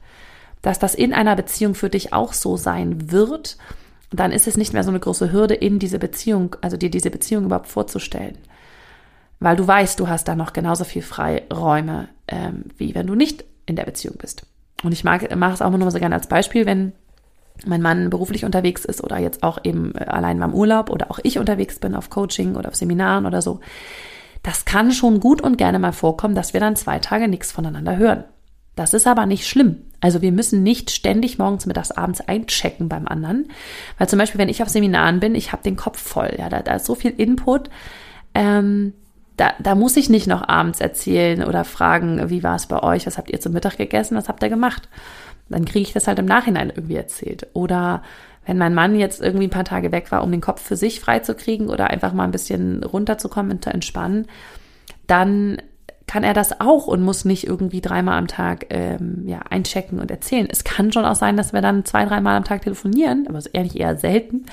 dass 0.62 0.80
das 0.80 0.96
in 0.96 1.14
einer 1.14 1.38
Beziehung 1.38 1.76
für 1.76 1.90
dich 1.90 2.12
auch 2.12 2.34
so 2.34 2.58
sein 2.58 3.12
wird, 3.12 3.58
dann 4.12 4.32
ist 4.32 4.48
es 4.48 4.58
nicht 4.58 4.74
mehr 4.74 4.84
so 4.84 4.90
eine 4.90 5.00
große 5.00 5.32
Hürde, 5.32 5.54
in 5.54 5.80
diese 5.80 6.00
Beziehung, 6.00 6.56
also 6.62 6.76
dir 6.76 6.90
diese 6.90 7.12
Beziehung 7.12 7.46
überhaupt 7.46 7.68
vorzustellen. 7.68 8.38
Weil 9.40 9.56
du 9.56 9.68
weißt, 9.68 10.00
du 10.00 10.08
hast 10.08 10.28
da 10.28 10.36
noch 10.36 10.54
genauso 10.54 10.84
viel 10.84 11.02
Freiräume, 11.02 12.08
ähm, 12.28 12.66
wie 12.78 12.96
wenn 12.96 13.08
du 13.08 13.16
nicht 13.16 13.44
in 13.66 13.76
der 13.76 13.86
Beziehung 13.86 14.16
bist. 14.18 14.46
Und 14.84 14.92
ich 14.92 15.04
mache 15.04 15.28
es 15.28 15.62
auch 15.62 15.68
immer 15.68 15.78
nur 15.78 15.92
so 15.92 16.00
gerne 16.00 16.16
als 16.16 16.28
Beispiel, 16.28 16.66
wenn 16.66 16.94
mein 17.66 17.82
Mann 17.82 18.10
beruflich 18.10 18.44
unterwegs 18.44 18.84
ist 18.86 19.04
oder 19.04 19.18
jetzt 19.18 19.44
auch 19.44 19.60
eben 19.64 19.94
äh, 19.96 20.06
allein 20.06 20.40
beim 20.40 20.54
Urlaub 20.54 20.90
oder 20.90 21.10
auch 21.12 21.20
ich 21.24 21.40
unterwegs 21.40 21.80
bin 21.80 21.96
auf 21.96 22.10
Coaching 22.10 22.56
oder 22.56 22.70
auf 22.70 22.76
Seminaren 22.76 23.26
oder 23.26 23.42
so. 23.42 23.60
Das 24.44 24.66
kann 24.66 24.92
schon 24.92 25.20
gut 25.20 25.42
und 25.42 25.58
gerne 25.58 25.80
mal 25.80 25.94
vorkommen, 25.94 26.36
dass 26.36 26.54
wir 26.54 26.60
dann 26.60 26.76
zwei 26.76 27.00
Tage 27.00 27.28
nichts 27.28 27.52
voneinander 27.52 27.98
hören. 27.98 28.26
Das 28.76 28.94
ist 28.94 29.08
aber 29.08 29.26
nicht 29.26 29.48
schlimm. 29.48 29.78
Also 30.02 30.22
wir 30.22 30.34
müssen 30.34 30.62
nicht 30.62 30.92
ständig 30.92 31.40
morgens, 31.40 31.66
mittags, 31.66 31.92
abends 31.92 32.22
einchecken 32.22 32.90
beim 32.90 33.08
anderen. 33.08 33.48
Weil 33.98 34.10
zum 34.10 34.20
Beispiel, 34.20 34.40
wenn 34.40 34.50
ich 34.50 34.62
auf 34.62 34.70
Seminaren 34.70 35.22
bin, 35.22 35.34
ich 35.34 35.52
habe 35.54 35.64
den 35.64 35.78
Kopf 35.78 36.00
voll. 36.00 36.34
Ja, 36.38 36.50
da, 36.50 36.62
da 36.62 36.76
ist 36.76 36.86
so 36.86 36.94
viel 36.94 37.12
Input. 37.12 37.70
Ähm, 38.34 38.94
da, 39.38 39.54
da 39.60 39.76
muss 39.76 39.98
ich 39.98 40.10
nicht 40.10 40.28
noch 40.28 40.48
abends 40.48 40.80
erzählen 40.80 41.44
oder 41.44 41.66
fragen, 41.66 42.30
wie 42.30 42.44
war 42.44 42.56
es 42.56 42.68
bei 42.68 42.82
euch, 42.82 43.06
was 43.06 43.18
habt 43.18 43.30
ihr 43.30 43.42
zum 43.42 43.54
Mittag 43.54 43.78
gegessen, 43.78 44.16
was 44.16 44.30
habt 44.30 44.42
ihr 44.44 44.50
gemacht 44.50 44.88
dann 45.50 45.66
kriege 45.66 45.88
ich 45.88 45.94
das 45.94 46.08
halt 46.08 46.20
im 46.20 46.26
Nachhinein 46.26 46.72
irgendwie 46.76 46.96
erzählt. 46.96 47.48
Oder 47.54 48.02
wenn 48.46 48.58
mein 48.58 48.74
Mann 48.74 48.98
jetzt 48.98 49.22
irgendwie 49.22 49.48
ein 49.48 49.52
paar 49.52 49.66
Tage 49.66 49.92
weg 49.92 50.12
war, 50.12 50.24
um 50.24 50.32
den 50.32 50.42
Kopf 50.42 50.62
für 50.62 50.76
sich 50.76 51.00
freizukriegen 51.00 51.70
oder 51.70 51.90
einfach 51.90 52.14
mal 52.14 52.24
ein 52.24 52.32
bisschen 52.32 52.84
runterzukommen 52.84 53.52
und 53.54 53.64
zu 53.64 53.72
entspannen, 53.72 54.28
dann 55.08 55.62
kann 56.08 56.24
er 56.24 56.34
das 56.34 56.62
auch 56.62 56.86
und 56.86 57.02
muss 57.02 57.26
nicht 57.26 57.48
irgendwie 57.48 57.82
dreimal 57.82 58.20
am 58.20 58.28
Tag 58.28 58.68
ähm, 58.70 59.24
ja, 59.28 59.40
einchecken 59.50 60.00
und 60.00 60.12
erzählen. 60.12 60.48
Es 60.50 60.64
kann 60.64 60.92
schon 60.92 61.06
auch 61.06 61.16
sein, 61.16 61.36
dass 61.36 61.52
wir 61.52 61.62
dann 61.62 61.84
zwei, 61.86 62.06
dreimal 62.06 62.38
am 62.38 62.44
Tag 62.44 62.62
telefonieren, 62.62 63.26
aber 63.28 63.40
ehrlich 63.54 63.80
eher 63.80 63.98
selten. 63.98 64.46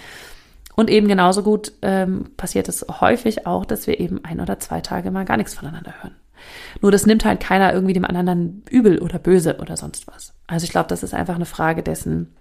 Und 0.75 0.91
eben 0.91 1.09
genauso 1.09 1.43
gut 1.43 1.73
ähm, 1.83 2.31
passiert 2.37 2.69
es 2.69 2.87
häufig 3.01 3.47
auch, 3.47 3.65
dass 3.65 3.87
wir 3.87 4.01
eben 4.01 4.25
ein 4.25 4.41
oder 4.41 4.59
zwei 4.59 4.81
Tage 4.81 5.11
mal 5.11 5.25
gar 5.25 5.37
nichts 5.37 5.55
voneinander 5.55 5.95
hören. 6.01 6.17
Nur 6.81 6.91
das 6.91 7.07
nimmt 7.07 7.25
halt 7.25 7.41
keiner 7.41 7.73
irgendwie 7.73 7.93
dem 7.93 8.05
anderen 8.05 8.63
übel 8.71 8.99
oder 8.99 9.19
böse 9.19 9.59
oder 9.59 9.77
sonst 9.77 10.07
was. 10.07 10.33
Also 10.47 10.65
ich 10.65 10.71
glaube, 10.71 10.89
das 10.89 11.03
ist 11.03 11.15
einfach 11.15 11.35
eine 11.35 11.47
Frage 11.47 11.83
dessen, 11.83 12.35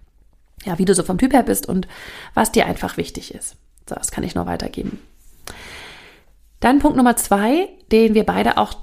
ja, 0.64 0.78
wie 0.80 0.86
du 0.86 0.94
so 0.96 1.04
vom 1.04 1.18
Typ 1.18 1.34
her 1.34 1.44
bist 1.44 1.68
und 1.68 1.88
was 2.34 2.52
dir 2.52 2.66
einfach 2.66 2.98
wichtig 2.98 3.34
ist. 3.34 3.58
So, 3.88 3.96
das 3.96 4.12
kann 4.12 4.24
ich 4.24 4.36
nur 4.36 4.46
weitergeben. 4.46 5.00
Dann 6.60 6.80
Punkt 6.80 6.98
Nummer 6.98 7.16
zwei, 7.16 7.68
den 7.92 8.14
wir 8.14 8.24
beide 8.24 8.58
auch 8.58 8.76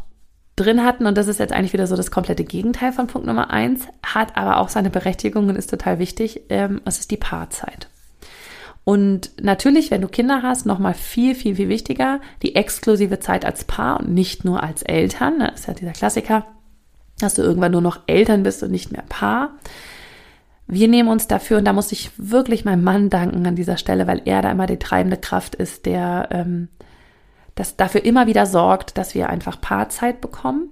drin 0.57 0.85
hatten, 0.85 1.07
und 1.07 1.17
das 1.17 1.29
ist 1.29 1.39
jetzt 1.39 1.53
eigentlich 1.53 1.73
wieder 1.73 1.87
so 1.87 1.97
das 1.97 2.11
komplette 2.11 2.45
Gegenteil 2.45 2.93
von 2.93 3.07
Punkt 3.07 3.27
Nummer 3.27 3.51
eins, 3.51 3.87
hat 4.03 4.37
aber 4.37 4.59
auch 4.59 4.69
seine 4.69 4.91
Berechtigung 4.91 5.49
und 5.49 5.57
ist 5.57 5.71
total 5.71 6.01
wichtig. 6.01 6.43
Ähm, 6.49 6.81
es 6.85 6.99
ist 6.99 7.11
die 7.13 7.17
Paarzeit. 7.17 7.89
Und 8.89 9.33
natürlich, 9.39 9.91
wenn 9.91 10.01
du 10.01 10.09
Kinder 10.09 10.41
hast, 10.43 10.65
nochmal 10.65 10.95
viel, 10.95 11.35
viel, 11.35 11.57
viel 11.57 11.69
wichtiger, 11.69 12.23
die 12.43 12.55
exklusive 12.55 13.21
Zeit 13.21 13.45
als 13.45 13.65
Paar 13.65 14.01
und 14.01 14.15
nicht 14.15 14.47
nur 14.47 14.63
als 14.63 14.81
Eltern. 14.81 15.41
Das 15.41 15.61
ist 15.61 15.67
ja 15.69 15.75
dieser 15.75 15.93
Klassiker, 15.93 16.47
dass 17.19 17.35
du 17.35 17.43
irgendwann 17.43 17.73
nur 17.73 17.83
noch 17.83 18.01
Eltern 18.07 18.45
bist 18.45 18.63
und 18.63 18.71
nicht 18.71 18.91
mehr 18.91 19.05
Paar. 19.07 19.51
wir 20.69 20.89
nehmen 20.89 21.11
uns 21.11 21.27
dafür, 21.27 21.59
und 21.59 21.67
da 21.67 21.75
muss 21.75 21.93
ich 21.93 22.13
wirklich 22.17 22.65
meinem 22.65 22.83
Mann 22.83 23.11
danken 23.11 23.47
an 23.47 23.57
dieser 23.57 23.77
Stelle, 23.77 24.07
weil 24.07 24.23
er 24.25 24.41
da 24.41 24.51
immer 24.51 24.67
die 24.67 24.79
treibende 24.79 25.19
Kraft 25.19 25.55
ist, 25.55 25.85
der 25.85 26.31
ähm, 26.31 26.69
das 27.57 27.77
dafür 27.77 28.07
immer 28.07 28.27
wieder 28.27 28.47
sorgt, 28.47 28.97
dass 28.97 29.15
wir 29.15 29.29
einfach 29.29 29.61
Paarzeit 29.61 30.23
bekommen. 30.23 30.71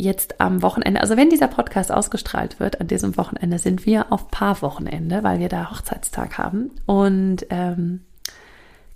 Jetzt 0.00 0.40
am 0.40 0.62
Wochenende, 0.62 1.00
also 1.00 1.16
wenn 1.16 1.28
dieser 1.28 1.48
Podcast 1.48 1.90
ausgestrahlt 1.90 2.60
wird, 2.60 2.80
an 2.80 2.86
diesem 2.86 3.16
Wochenende 3.16 3.58
sind 3.58 3.84
wir 3.84 4.12
auf 4.12 4.30
Paarwochenende, 4.30 5.24
weil 5.24 5.40
wir 5.40 5.48
da 5.48 5.72
Hochzeitstag 5.72 6.38
haben. 6.38 6.70
Und 6.86 7.44
ähm, 7.50 8.02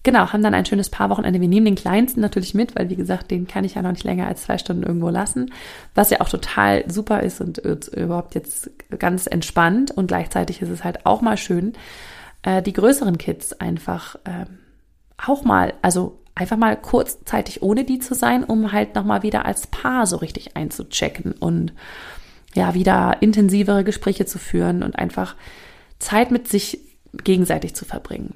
genau, 0.05 0.33
haben 0.33 0.45
dann 0.45 0.55
ein 0.55 0.65
schönes 0.65 0.91
Paarwochenende. 0.91 1.41
Wir 1.41 1.49
nehmen 1.49 1.67
den 1.67 1.75
Kleinsten 1.75 2.21
natürlich 2.21 2.55
mit, 2.55 2.77
weil 2.77 2.89
wie 2.89 2.95
gesagt, 2.95 3.33
den 3.33 3.49
kann 3.49 3.65
ich 3.65 3.75
ja 3.75 3.83
noch 3.83 3.91
nicht 3.91 4.05
länger 4.05 4.29
als 4.29 4.43
zwei 4.43 4.59
Stunden 4.59 4.85
irgendwo 4.85 5.09
lassen, 5.09 5.53
was 5.97 6.11
ja 6.11 6.21
auch 6.21 6.29
total 6.29 6.89
super 6.89 7.25
ist 7.25 7.41
und 7.41 7.59
überhaupt 7.59 8.37
jetzt 8.37 8.71
ganz 8.97 9.27
entspannt 9.27 9.91
und 9.91 10.07
gleichzeitig 10.07 10.63
ist 10.63 10.71
es 10.71 10.85
halt 10.85 11.05
auch 11.05 11.21
mal 11.21 11.37
schön, 11.37 11.73
äh, 12.43 12.63
die 12.63 12.73
größeren 12.73 13.19
Kids 13.19 13.53
einfach 13.55 14.15
äh, 14.23 14.47
auch 15.17 15.43
mal, 15.43 15.75
also 15.83 16.22
einfach 16.35 16.57
mal 16.57 16.77
kurzzeitig 16.77 17.63
ohne 17.63 17.85
die 17.85 17.99
zu 17.99 18.15
sein, 18.15 18.45
um 18.45 18.73
halt 18.73 18.95
nochmal 18.95 19.23
wieder 19.23 19.45
als 19.45 19.67
Paar 19.67 20.07
so 20.07 20.17
richtig 20.17 20.57
einzuchecken 20.57 21.33
und 21.33 21.73
ja, 22.55 22.75
wieder 22.75 23.17
intensivere 23.21 23.85
Gespräche 23.85 24.27
zu 24.27 24.39
führen 24.39 24.83
und 24.83 24.99
einfach 24.99 25.37
Zeit 25.99 26.31
mit 26.31 26.49
sich 26.49 26.81
gegenseitig 27.25 27.75
zu 27.75 27.85
verbringen. 27.85 28.35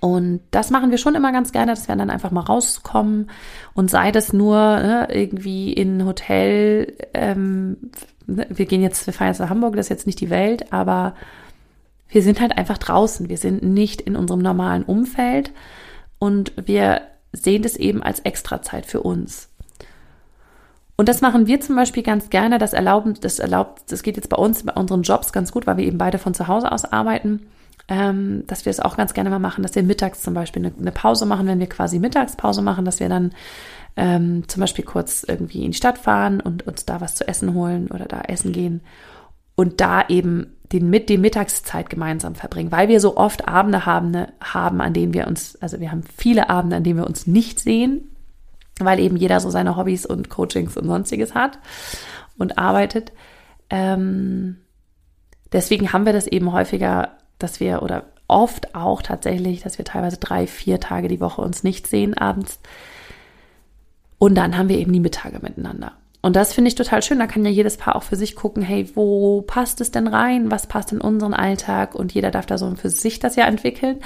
Und 0.00 0.40
das 0.50 0.70
machen 0.70 0.90
wir 0.90 0.96
schon 0.96 1.14
immer 1.14 1.30
ganz 1.30 1.52
gerne, 1.52 1.72
dass 1.72 1.86
wir 1.86 1.94
dann 1.94 2.08
einfach 2.08 2.30
mal 2.30 2.40
rauskommen 2.40 3.30
und 3.74 3.90
sei 3.90 4.12
das 4.12 4.32
nur 4.32 4.56
ne, 4.56 5.08
irgendwie 5.10 5.74
in 5.74 6.06
Hotel, 6.06 6.96
ähm, 7.12 7.76
wir 8.26 8.64
gehen 8.64 8.80
jetzt, 8.80 9.06
wir 9.06 9.12
fahren 9.12 9.28
jetzt 9.28 9.40
nach 9.40 9.50
Hamburg, 9.50 9.76
das 9.76 9.86
ist 9.86 9.90
jetzt 9.90 10.06
nicht 10.06 10.20
die 10.20 10.30
Welt, 10.30 10.72
aber 10.72 11.14
wir 12.08 12.22
sind 12.22 12.40
halt 12.40 12.56
einfach 12.56 12.78
draußen, 12.78 13.28
wir 13.28 13.36
sind 13.36 13.62
nicht 13.62 14.00
in 14.00 14.16
unserem 14.16 14.40
normalen 14.40 14.84
Umfeld 14.84 15.52
und 16.20 16.52
wir 16.64 17.00
sehen 17.32 17.62
das 17.62 17.74
eben 17.74 18.00
als 18.00 18.20
Extrazeit 18.20 18.86
für 18.86 19.00
uns. 19.02 19.48
Und 20.96 21.08
das 21.08 21.20
machen 21.20 21.48
wir 21.48 21.60
zum 21.60 21.74
Beispiel 21.74 22.04
ganz 22.04 22.30
gerne, 22.30 22.58
das 22.58 22.74
erlauben, 22.74 23.14
das 23.20 23.40
erlaubt, 23.40 23.90
das 23.90 24.04
geht 24.04 24.16
jetzt 24.16 24.28
bei 24.28 24.36
uns, 24.36 24.62
bei 24.62 24.74
unseren 24.74 25.02
Jobs 25.02 25.32
ganz 25.32 25.50
gut, 25.50 25.66
weil 25.66 25.78
wir 25.78 25.84
eben 25.84 25.98
beide 25.98 26.18
von 26.18 26.34
zu 26.34 26.46
Hause 26.46 26.70
aus 26.70 26.84
arbeiten 26.84 27.40
ähm, 27.90 28.44
dass 28.46 28.64
wir 28.64 28.70
es 28.70 28.80
auch 28.80 28.96
ganz 28.96 29.12
gerne 29.14 29.30
mal 29.30 29.40
machen, 29.40 29.62
dass 29.62 29.74
wir 29.74 29.82
mittags 29.82 30.22
zum 30.22 30.32
Beispiel 30.32 30.64
eine, 30.64 30.74
eine 30.78 30.92
Pause 30.92 31.26
machen, 31.26 31.48
wenn 31.48 31.58
wir 31.58 31.68
quasi 31.68 31.98
Mittagspause 31.98 32.62
machen, 32.62 32.84
dass 32.84 33.00
wir 33.00 33.08
dann 33.08 33.32
ähm, 33.96 34.48
zum 34.48 34.60
Beispiel 34.60 34.84
kurz 34.84 35.24
irgendwie 35.26 35.64
in 35.64 35.72
die 35.72 35.76
Stadt 35.76 35.98
fahren 35.98 36.40
und 36.40 36.66
uns 36.66 36.86
da 36.86 37.00
was 37.00 37.16
zu 37.16 37.26
essen 37.26 37.52
holen 37.52 37.88
oder 37.88 38.04
da 38.04 38.20
essen 38.22 38.52
gehen 38.52 38.80
und 39.56 39.80
da 39.80 40.06
eben 40.08 40.56
den, 40.72 40.90
mit 40.90 41.08
die 41.08 41.18
Mittagszeit 41.18 41.90
gemeinsam 41.90 42.34
verbringen, 42.34 42.70
weil 42.70 42.88
wir 42.88 43.00
so 43.00 43.16
oft 43.16 43.48
Abende 43.48 43.86
haben, 43.86 44.10
ne, 44.10 44.32
haben, 44.40 44.80
an 44.80 44.92
denen 44.92 45.14
wir 45.14 45.26
uns, 45.26 45.56
also 45.60 45.80
wir 45.80 45.90
haben 45.90 46.04
viele 46.16 46.48
Abende, 46.48 46.76
an 46.76 46.84
denen 46.84 46.98
wir 46.98 47.06
uns 47.06 47.26
nicht 47.26 47.60
sehen, 47.60 48.02
weil 48.78 49.00
eben 49.00 49.16
jeder 49.16 49.40
so 49.40 49.50
seine 49.50 49.76
Hobbys 49.76 50.06
und 50.06 50.30
Coachings 50.30 50.76
und 50.76 50.86
sonstiges 50.86 51.34
hat 51.34 51.58
und 52.38 52.58
arbeitet. 52.58 53.12
Ähm, 53.68 54.58
deswegen 55.52 55.92
haben 55.92 56.06
wir 56.06 56.12
das 56.12 56.26
eben 56.26 56.52
häufiger 56.52 57.10
dass 57.42 57.60
wir 57.60 57.82
oder 57.82 58.04
oft 58.28 58.74
auch 58.74 59.02
tatsächlich, 59.02 59.62
dass 59.62 59.78
wir 59.78 59.84
teilweise 59.84 60.18
drei, 60.18 60.46
vier 60.46 60.78
Tage 60.78 61.08
die 61.08 61.20
Woche 61.20 61.40
uns 61.40 61.64
nicht 61.64 61.86
sehen 61.86 62.16
abends. 62.16 62.60
Und 64.18 64.36
dann 64.36 64.56
haben 64.56 64.68
wir 64.68 64.78
eben 64.78 64.92
die 64.92 65.00
Mittage 65.00 65.40
miteinander. 65.42 65.92
Und 66.22 66.36
das 66.36 66.52
finde 66.52 66.68
ich 66.68 66.74
total 66.74 67.02
schön. 67.02 67.18
Da 67.18 67.26
kann 67.26 67.44
ja 67.44 67.50
jedes 67.50 67.76
Paar 67.76 67.96
auch 67.96 68.02
für 68.02 68.16
sich 68.16 68.36
gucken, 68.36 68.62
hey, 68.62 68.90
wo 68.94 69.42
passt 69.42 69.80
es 69.80 69.90
denn 69.90 70.06
rein? 70.06 70.50
Was 70.50 70.66
passt 70.66 70.92
in 70.92 71.00
unseren 71.00 71.34
Alltag? 71.34 71.94
Und 71.94 72.12
jeder 72.12 72.30
darf 72.30 72.46
da 72.46 72.58
so 72.58 72.74
für 72.74 72.90
sich 72.90 73.20
das 73.20 73.36
ja 73.36 73.46
entwickeln. 73.46 73.98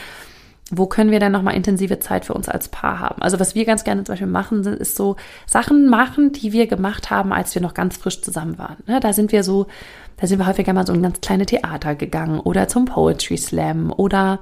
Wo 0.71 0.87
können 0.87 1.11
wir 1.11 1.21
dann 1.21 1.33
nochmal 1.33 1.57
intensive 1.57 1.99
Zeit 1.99 2.25
für 2.25 2.35
uns 2.35 2.49
als 2.49 2.69
Paar 2.69 3.01
haben? 3.01 3.21
Also 3.21 3.39
was 3.39 3.55
wir 3.55 3.65
ganz 3.67 3.85
gerne 3.85 4.05
zum 4.05 4.15
Beispiel 4.15 4.29
machen, 4.29 4.65
ist 4.65 4.97
so 4.97 5.17
Sachen 5.47 5.91
machen, 5.91 6.33
die 6.33 6.53
wir 6.53 6.67
gemacht 6.67 7.11
haben, 7.11 7.33
als 7.33 7.55
wir 7.55 7.61
noch 7.61 7.75
ganz 7.75 7.97
frisch 7.97 8.23
zusammen 8.23 8.59
waren. 8.59 8.77
Ne, 8.87 9.01
da 9.01 9.13
sind 9.13 9.31
wir 9.33 9.43
so 9.43 9.67
da 10.17 10.27
sind 10.27 10.39
wir 10.39 10.47
häufiger 10.47 10.73
mal 10.73 10.87
so 10.87 10.93
in 10.93 11.03
ganz 11.03 11.21
kleine 11.21 11.47
Theater 11.47 11.95
gegangen 11.95 12.41
oder 12.41 12.69
zum 12.69 12.85
Poetry 12.85 13.37
Slam 13.37 13.93
oder 13.93 14.41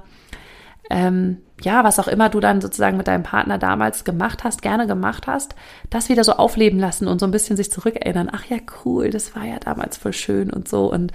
ähm, 0.89 1.37
ja, 1.61 1.83
was 1.83 1.99
auch 1.99 2.07
immer 2.07 2.29
du 2.29 2.39
dann 2.39 2.61
sozusagen 2.61 2.97
mit 2.97 3.07
deinem 3.07 3.23
Partner 3.23 3.57
damals 3.57 4.03
gemacht 4.03 4.43
hast, 4.43 4.61
gerne 4.61 4.87
gemacht 4.87 5.27
hast, 5.27 5.55
das 5.89 6.09
wieder 6.09 6.23
so 6.23 6.33
aufleben 6.33 6.79
lassen 6.79 7.07
und 7.07 7.19
so 7.19 7.25
ein 7.25 7.31
bisschen 7.31 7.55
sich 7.55 7.71
zurückerinnern. 7.71 8.29
Ach 8.31 8.45
ja, 8.45 8.57
cool, 8.83 9.09
das 9.09 9.35
war 9.35 9.45
ja 9.45 9.59
damals 9.59 9.97
voll 9.97 10.13
schön 10.13 10.49
und 10.49 10.67
so. 10.67 10.91
Und 10.91 11.13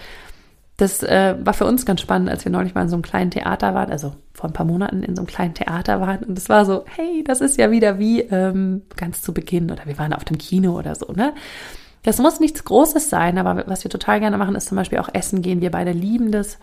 das 0.78 1.02
äh, 1.02 1.34
war 1.40 1.54
für 1.54 1.66
uns 1.66 1.84
ganz 1.84 2.00
spannend, 2.00 2.30
als 2.30 2.44
wir 2.44 2.52
neulich 2.52 2.74
mal 2.74 2.82
in 2.82 2.88
so 2.88 2.96
einem 2.96 3.02
kleinen 3.02 3.30
Theater 3.30 3.74
waren, 3.74 3.90
also 3.90 4.14
vor 4.32 4.48
ein 4.48 4.52
paar 4.52 4.64
Monaten 4.64 5.02
in 5.02 5.16
so 5.16 5.20
einem 5.20 5.26
kleinen 5.26 5.54
Theater 5.54 6.00
waren. 6.00 6.22
Und 6.22 6.38
es 6.38 6.48
war 6.48 6.64
so, 6.64 6.84
hey, 6.96 7.24
das 7.24 7.40
ist 7.40 7.58
ja 7.58 7.70
wieder 7.70 7.98
wie 7.98 8.20
ähm, 8.20 8.82
ganz 8.96 9.22
zu 9.22 9.34
Beginn 9.34 9.70
oder 9.70 9.86
wir 9.86 9.98
waren 9.98 10.12
auf 10.14 10.24
dem 10.24 10.38
Kino 10.38 10.78
oder 10.78 10.94
so, 10.94 11.12
ne? 11.12 11.34
Das 12.04 12.18
muss 12.18 12.38
nichts 12.38 12.64
Großes 12.64 13.10
sein, 13.10 13.38
aber 13.38 13.66
was 13.66 13.82
wir 13.82 13.90
total 13.90 14.20
gerne 14.20 14.38
machen, 14.38 14.54
ist 14.54 14.68
zum 14.68 14.76
Beispiel 14.76 14.98
auch 14.98 15.08
essen 15.12 15.42
gehen. 15.42 15.60
Wir 15.60 15.72
beide 15.72 15.90
lieben 15.90 16.30
das 16.30 16.58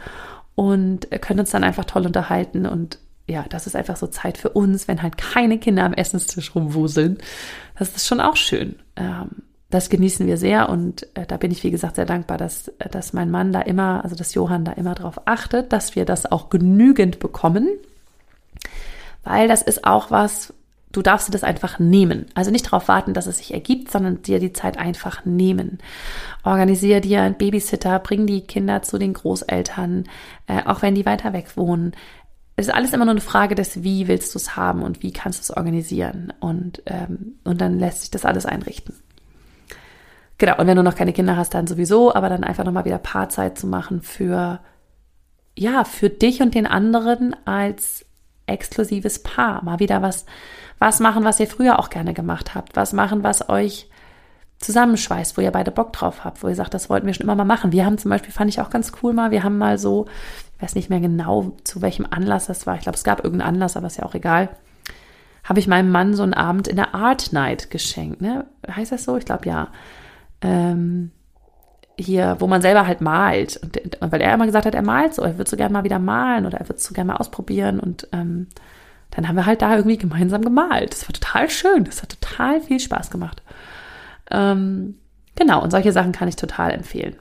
und 0.55 1.09
können 1.21 1.41
uns 1.41 1.51
dann 1.51 1.63
einfach 1.63 1.85
toll 1.85 2.05
unterhalten 2.05 2.65
und 2.65 2.99
ja, 3.27 3.45
das 3.49 3.67
ist 3.67 3.75
einfach 3.75 3.97
so 3.97 4.07
Zeit 4.07 4.37
für 4.37 4.49
uns, 4.49 4.87
wenn 4.87 5.01
halt 5.01 5.17
keine 5.17 5.57
Kinder 5.57 5.83
am 5.83 5.93
Essenstisch 5.93 6.53
rumwuseln. 6.53 7.17
Das 7.77 7.95
ist 7.95 8.07
schon 8.07 8.21
auch 8.21 8.35
schön. 8.35 8.75
Ähm, 8.95 9.43
das 9.71 9.89
genießen 9.89 10.27
wir 10.27 10.37
sehr 10.37 10.69
und 10.69 11.07
äh, 11.15 11.25
da 11.25 11.37
bin 11.37 11.51
ich, 11.51 11.63
wie 11.63 11.71
gesagt, 11.71 11.95
sehr 11.95 12.05
dankbar, 12.05 12.37
dass, 12.37 12.67
äh, 12.79 12.87
dass 12.89 13.13
mein 13.13 13.31
Mann 13.31 13.51
da 13.51 13.61
immer, 13.61 14.03
also 14.03 14.15
dass 14.15 14.35
Johann 14.35 14.63
da 14.63 14.73
immer 14.73 14.93
darauf 14.93 15.27
achtet, 15.27 15.73
dass 15.73 15.95
wir 15.95 16.05
das 16.05 16.31
auch 16.31 16.49
genügend 16.49 17.19
bekommen. 17.19 17.67
Weil 19.23 19.47
das 19.47 19.63
ist 19.63 19.85
auch 19.85 20.11
was, 20.11 20.53
Du 20.95 21.01
darfst 21.01 21.27
dir 21.27 21.33
das 21.33 21.43
einfach 21.43 21.77
nehmen. 21.77 22.27
Also 22.35 22.51
nicht 22.51 22.67
darauf 22.67 22.87
warten, 22.87 23.13
dass 23.13 23.27
es 23.27 23.39
sich 23.39 23.53
ergibt, 23.53 23.91
sondern 23.91 24.21
dir 24.21 24.39
die 24.39 24.53
Zeit 24.53 24.77
einfach 24.77 25.25
nehmen. 25.25 25.79
Organisiere 26.43 27.01
dir 27.01 27.21
einen 27.21 27.35
Babysitter, 27.35 27.99
bring 27.99 28.25
die 28.25 28.47
Kinder 28.47 28.81
zu 28.81 28.97
den 28.97 29.11
Großeltern, 29.11 30.05
äh, 30.47 30.63
auch 30.63 30.81
wenn 30.81 30.95
die 30.95 31.05
weiter 31.05 31.33
weg 31.33 31.57
wohnen. 31.57 31.91
Es 32.55 32.67
ist 32.67 32.73
alles 32.73 32.93
immer 32.93 33.03
nur 33.03 33.11
eine 33.11 33.19
Frage 33.19 33.55
des, 33.55 33.83
wie 33.83 34.07
willst 34.07 34.33
du 34.33 34.39
es 34.39 34.55
haben 34.55 34.83
und 34.83 35.03
wie 35.03 35.11
kannst 35.11 35.39
du 35.39 35.41
es 35.41 35.57
organisieren. 35.57 36.31
Und, 36.39 36.81
ähm, 36.85 37.39
und 37.43 37.59
dann 37.59 37.77
lässt 37.77 37.99
sich 37.99 38.11
das 38.11 38.23
alles 38.23 38.45
einrichten. 38.45 38.95
Genau, 40.37 40.57
und 40.57 40.67
wenn 40.67 40.77
du 40.77 40.83
noch 40.83 40.95
keine 40.95 41.11
Kinder 41.11 41.35
hast, 41.35 41.55
dann 41.55 41.67
sowieso, 41.67 42.15
aber 42.15 42.29
dann 42.29 42.45
einfach 42.45 42.63
nochmal 42.63 42.85
wieder 42.85 42.99
Paarzeit 42.99 43.59
zu 43.59 43.67
machen 43.67 44.01
für, 44.01 44.61
ja, 45.57 45.83
für 45.83 46.09
dich 46.09 46.41
und 46.41 46.55
den 46.55 46.67
anderen 46.67 47.35
als 47.43 48.05
exklusives 48.47 49.23
Paar. 49.23 49.61
Mal 49.63 49.79
wieder 49.79 50.01
was 50.01 50.25
was 50.79 50.99
machen, 50.99 51.23
was 51.23 51.39
ihr 51.39 51.47
früher 51.47 51.79
auch 51.79 51.89
gerne 51.89 52.13
gemacht 52.13 52.55
habt. 52.55 52.75
Was 52.75 52.93
machen, 52.93 53.23
was 53.23 53.49
euch 53.49 53.89
zusammenschweißt, 54.59 55.37
wo 55.37 55.41
ihr 55.41 55.51
beide 55.51 55.71
Bock 55.71 55.93
drauf 55.93 56.23
habt, 56.23 56.43
wo 56.43 56.47
ihr 56.47 56.55
sagt, 56.55 56.73
das 56.73 56.89
wollten 56.89 57.05
wir 57.05 57.13
schon 57.13 57.25
immer 57.25 57.35
mal 57.35 57.45
machen. 57.45 57.71
Wir 57.71 57.85
haben 57.85 57.97
zum 57.97 58.09
Beispiel, 58.09 58.31
fand 58.31 58.49
ich 58.49 58.61
auch 58.61 58.69
ganz 58.69 58.93
cool 59.01 59.13
mal, 59.13 59.31
wir 59.31 59.43
haben 59.43 59.57
mal 59.57 59.77
so, 59.77 60.05
ich 60.55 60.63
weiß 60.63 60.75
nicht 60.75 60.89
mehr 60.89 61.01
genau, 61.01 61.53
zu 61.63 61.81
welchem 61.81 62.07
Anlass 62.09 62.47
das 62.47 62.65
war. 62.65 62.75
Ich 62.75 62.81
glaube, 62.81 62.97
es 62.97 63.03
gab 63.03 63.23
irgendeinen 63.23 63.55
Anlass, 63.55 63.75
aber 63.75 63.87
ist 63.87 63.97
ja 63.97 64.05
auch 64.05 64.15
egal. 64.15 64.49
Habe 65.43 65.59
ich 65.59 65.67
meinem 65.67 65.91
Mann 65.91 66.15
so 66.15 66.23
einen 66.23 66.33
Abend 66.33 66.67
in 66.67 66.77
der 66.77 66.95
Art 66.95 67.33
Night 67.33 67.69
geschenkt. 67.69 68.21
Ne? 68.21 68.45
Heißt 68.67 68.91
das 68.91 69.03
so? 69.03 69.17
Ich 69.17 69.25
glaube 69.25 69.47
ja. 69.47 69.67
Ähm, 70.41 71.11
hier, 71.97 72.37
wo 72.39 72.47
man 72.47 72.61
selber 72.61 72.87
halt 72.87 73.01
malt. 73.01 73.59
Und, 73.61 74.11
weil 74.11 74.21
er 74.21 74.33
immer 74.33 74.45
gesagt 74.45 74.65
hat, 74.65 74.75
er 74.75 74.81
malt 74.81 75.13
so, 75.13 75.21
er 75.21 75.37
würde 75.37 75.49
so 75.49 75.57
gerne 75.57 75.73
mal 75.73 75.83
wieder 75.83 75.99
malen 75.99 76.45
oder 76.45 76.57
er 76.57 76.67
würde 76.67 76.81
so 76.81 76.93
gerne 76.93 77.13
mal 77.13 77.17
ausprobieren. 77.17 77.79
Und 77.79 78.07
ähm, 78.11 78.47
dann 79.11 79.27
haben 79.27 79.35
wir 79.35 79.45
halt 79.45 79.61
da 79.61 79.75
irgendwie 79.75 79.97
gemeinsam 79.97 80.41
gemalt. 80.41 80.91
Das 80.91 81.07
war 81.07 81.13
total 81.13 81.49
schön. 81.49 81.85
Das 81.85 82.01
hat 82.01 82.17
total 82.19 82.61
viel 82.61 82.79
Spaß 82.79 83.09
gemacht. 83.09 83.41
Ähm, 84.29 84.95
genau, 85.35 85.61
und 85.61 85.71
solche 85.71 85.91
Sachen 85.91 86.11
kann 86.11 86.27
ich 86.27 86.35
total 86.35 86.71
empfehlen. 86.71 87.15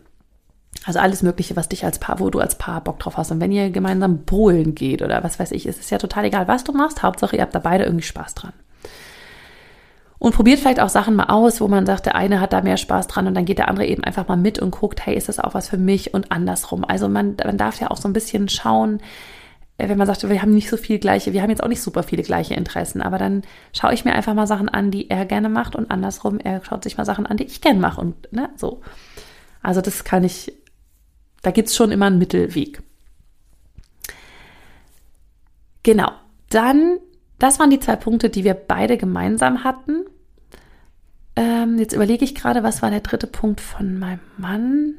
Also 0.87 0.99
alles 0.99 1.23
Mögliche, 1.23 1.57
was 1.57 1.69
dich 1.69 1.85
als 1.85 1.99
Paar, 1.99 2.19
wo 2.19 2.31
du 2.31 2.41
als 2.41 2.59
Paar 2.59 2.83
Bock 2.83 2.99
drauf 2.99 3.17
hast. 3.17 3.31
Und 3.31 3.41
wenn 3.41 3.53
ihr 3.53 3.71
gemeinsam 3.71 4.25
Bohlen 4.25 4.75
geht 4.75 5.03
oder 5.03 5.23
was 5.23 5.39
weiß 5.39 5.53
ich, 5.53 5.67
ist 5.67 5.81
es 5.81 5.91
ja 5.91 5.99
total 5.99 6.25
egal, 6.25 6.49
was 6.49 6.65
du 6.65 6.73
machst. 6.73 7.03
Hauptsache, 7.03 7.37
ihr 7.37 7.43
habt 7.43 7.55
da 7.55 7.61
beide 7.61 7.85
irgendwie 7.85 8.05
Spaß 8.05 8.35
dran. 8.35 8.53
Und 10.19 10.35
probiert 10.35 10.59
vielleicht 10.59 10.81
auch 10.81 10.89
Sachen 10.89 11.17
mal 11.17 11.27
aus, 11.27 11.61
wo 11.61 11.69
man 11.69 11.87
sagt, 11.87 12.07
der 12.07 12.15
eine 12.15 12.41
hat 12.41 12.53
da 12.53 12.63
mehr 12.63 12.77
Spaß 12.77 13.09
dran 13.09 13.27
und 13.27 13.35
dann 13.35 13.45
geht 13.45 13.59
der 13.59 13.69
andere 13.69 13.87
eben 13.87 14.05
einfach 14.05 14.27
mal 14.27 14.37
mit 14.37 14.59
und 14.59 14.71
guckt, 14.71 15.05
hey, 15.05 15.15
ist 15.15 15.29
das 15.29 15.39
auch 15.39 15.55
was 15.55 15.69
für 15.69 15.77
mich 15.77 16.15
und 16.15 16.33
andersrum. 16.33 16.85
Also 16.85 17.09
man, 17.09 17.37
man 17.45 17.59
darf 17.59 17.79
ja 17.81 17.91
auch 17.91 17.99
so 17.99 18.09
ein 18.09 18.15
bisschen 18.15 18.49
schauen, 18.49 19.01
wenn 19.77 19.99
man 19.99 20.07
sagt, 20.07 20.29
wir 20.29 20.41
haben 20.41 20.55
nicht 20.55 20.71
so 20.71 20.77
viel 20.77 20.99
gleiche, 20.99 21.33
wir 21.33 21.43
haben 21.43 21.51
jetzt 21.51 21.63
auch 21.63 21.69
nicht 21.69 21.83
super 21.83 22.03
viele 22.03 22.23
gleiche 22.23 22.55
Interessen, 22.55 23.03
aber 23.03 23.19
dann 23.19 23.43
schaue 23.73 23.93
ich 23.93 24.05
mir 24.05 24.13
einfach 24.13 24.35
mal 24.35 24.47
Sachen 24.47 24.69
an, 24.69 24.91
die 24.91 25.11
er 25.11 25.25
gerne 25.25 25.49
macht 25.49 25.75
und 25.75 25.91
andersrum, 25.91 26.39
er 26.39 26.65
schaut 26.65 26.85
sich 26.85 26.97
mal 26.97 27.05
Sachen 27.05 27.27
an, 27.27 27.37
die 27.37 27.45
ich 27.45 27.61
gerne 27.61 27.81
mache 27.81 28.01
und 28.01 28.33
ne, 28.33 28.51
so. 28.57 28.83
Also 29.63 29.81
das 29.81 30.05
kann 30.05 30.23
ich, 30.23 30.53
da 31.43 31.51
gibt's 31.51 31.75
schon 31.75 31.91
immer 31.91 32.07
einen 32.07 32.19
Mittelweg. 32.19 32.83
Genau. 35.83 36.11
Dann, 36.51 36.99
das 37.39 37.59
waren 37.59 37.71
die 37.71 37.81
zwei 37.81 37.97
Punkte, 37.97 38.31
die 38.31 38.45
wir 38.45 38.55
beide 38.55 38.97
gemeinsam 38.97 39.65
hatten. 39.65 40.05
Ähm, 41.37 41.79
jetzt 41.79 41.93
überlege 41.93 42.25
ich 42.25 42.35
gerade, 42.35 42.63
was 42.63 42.81
war 42.83 42.91
der 42.91 43.01
dritte 43.01 43.27
Punkt 43.27 43.61
von 43.61 43.99
meinem 43.99 44.21
Mann? 44.37 44.95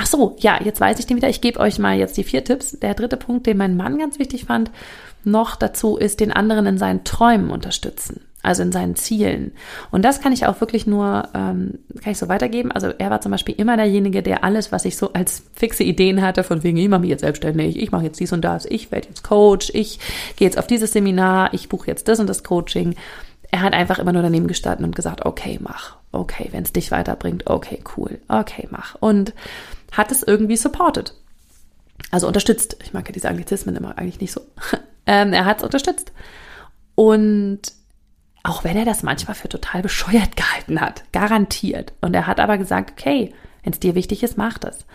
Ach 0.00 0.06
so, 0.06 0.36
ja, 0.38 0.60
jetzt 0.62 0.80
weiß 0.80 1.00
ich 1.00 1.06
den 1.06 1.16
wieder. 1.16 1.28
Ich 1.28 1.40
gebe 1.40 1.58
euch 1.58 1.80
mal 1.80 1.98
jetzt 1.98 2.16
die 2.16 2.22
vier 2.22 2.44
Tipps. 2.44 2.78
Der 2.78 2.94
dritte 2.94 3.16
Punkt, 3.16 3.46
den 3.46 3.56
mein 3.56 3.76
Mann 3.76 3.98
ganz 3.98 4.20
wichtig 4.20 4.44
fand, 4.44 4.70
noch 5.24 5.56
dazu 5.56 5.96
ist, 5.96 6.20
den 6.20 6.30
anderen 6.30 6.66
in 6.66 6.78
seinen 6.78 7.02
Träumen 7.02 7.50
unterstützen, 7.50 8.20
also 8.40 8.62
in 8.62 8.70
seinen 8.70 8.94
Zielen. 8.94 9.50
Und 9.90 10.04
das 10.04 10.20
kann 10.20 10.32
ich 10.32 10.46
auch 10.46 10.60
wirklich 10.60 10.86
nur, 10.86 11.28
ähm, 11.34 11.80
kann 12.00 12.12
ich 12.12 12.18
so 12.18 12.28
weitergeben. 12.28 12.70
Also 12.70 12.90
er 12.96 13.10
war 13.10 13.20
zum 13.20 13.32
Beispiel 13.32 13.56
immer 13.58 13.76
derjenige, 13.76 14.22
der 14.22 14.44
alles, 14.44 14.70
was 14.70 14.84
ich 14.84 14.96
so 14.96 15.12
als 15.14 15.42
fixe 15.52 15.82
Ideen 15.82 16.22
hatte, 16.22 16.44
von 16.44 16.62
wegen, 16.62 16.78
ich 16.78 16.88
mache 16.88 17.00
mich 17.00 17.10
jetzt 17.10 17.22
selbstständig, 17.22 17.76
ich 17.76 17.90
mache 17.90 18.04
jetzt 18.04 18.20
dies 18.20 18.32
und 18.32 18.42
das, 18.42 18.66
ich 18.66 18.92
werde 18.92 19.08
jetzt 19.08 19.24
Coach, 19.24 19.72
ich 19.74 19.98
gehe 20.36 20.46
jetzt 20.46 20.58
auf 20.58 20.68
dieses 20.68 20.92
Seminar, 20.92 21.52
ich 21.54 21.68
buche 21.68 21.88
jetzt 21.88 22.06
das 22.06 22.20
und 22.20 22.28
das 22.28 22.44
Coaching. 22.44 22.94
Er 23.50 23.62
hat 23.62 23.72
einfach 23.72 23.98
immer 23.98 24.12
nur 24.12 24.22
daneben 24.22 24.46
gestanden 24.46 24.84
und 24.84 24.94
gesagt, 24.94 25.26
okay, 25.26 25.58
mach. 25.60 25.96
Okay, 26.12 26.50
wenn 26.52 26.62
es 26.62 26.72
dich 26.72 26.92
weiterbringt, 26.92 27.48
okay, 27.48 27.82
cool. 27.96 28.20
Okay, 28.28 28.68
mach. 28.70 28.94
Und 29.00 29.34
hat 29.92 30.12
es 30.12 30.22
irgendwie 30.22 30.56
supported. 30.56 31.14
Also 32.10 32.26
unterstützt. 32.26 32.76
Ich 32.82 32.92
mag 32.92 33.06
ja 33.08 33.12
diese 33.12 33.28
Anglizismen 33.28 33.76
immer 33.76 33.98
eigentlich 33.98 34.20
nicht 34.20 34.32
so. 34.32 34.40
ähm, 35.06 35.32
er 35.32 35.44
hat 35.44 35.58
es 35.58 35.64
unterstützt. 35.64 36.12
Und 36.94 37.60
auch 38.42 38.64
wenn 38.64 38.76
er 38.76 38.84
das 38.84 39.02
manchmal 39.02 39.34
für 39.34 39.48
total 39.48 39.82
bescheuert 39.82 40.36
gehalten 40.36 40.80
hat, 40.80 41.04
garantiert. 41.12 41.92
Und 42.00 42.14
er 42.14 42.26
hat 42.26 42.40
aber 42.40 42.58
gesagt, 42.58 42.92
okay, 42.92 43.34
wenn 43.62 43.72
es 43.72 43.80
dir 43.80 43.94
wichtig 43.94 44.22
ist, 44.22 44.38
mach 44.38 44.58
das. 44.58 44.86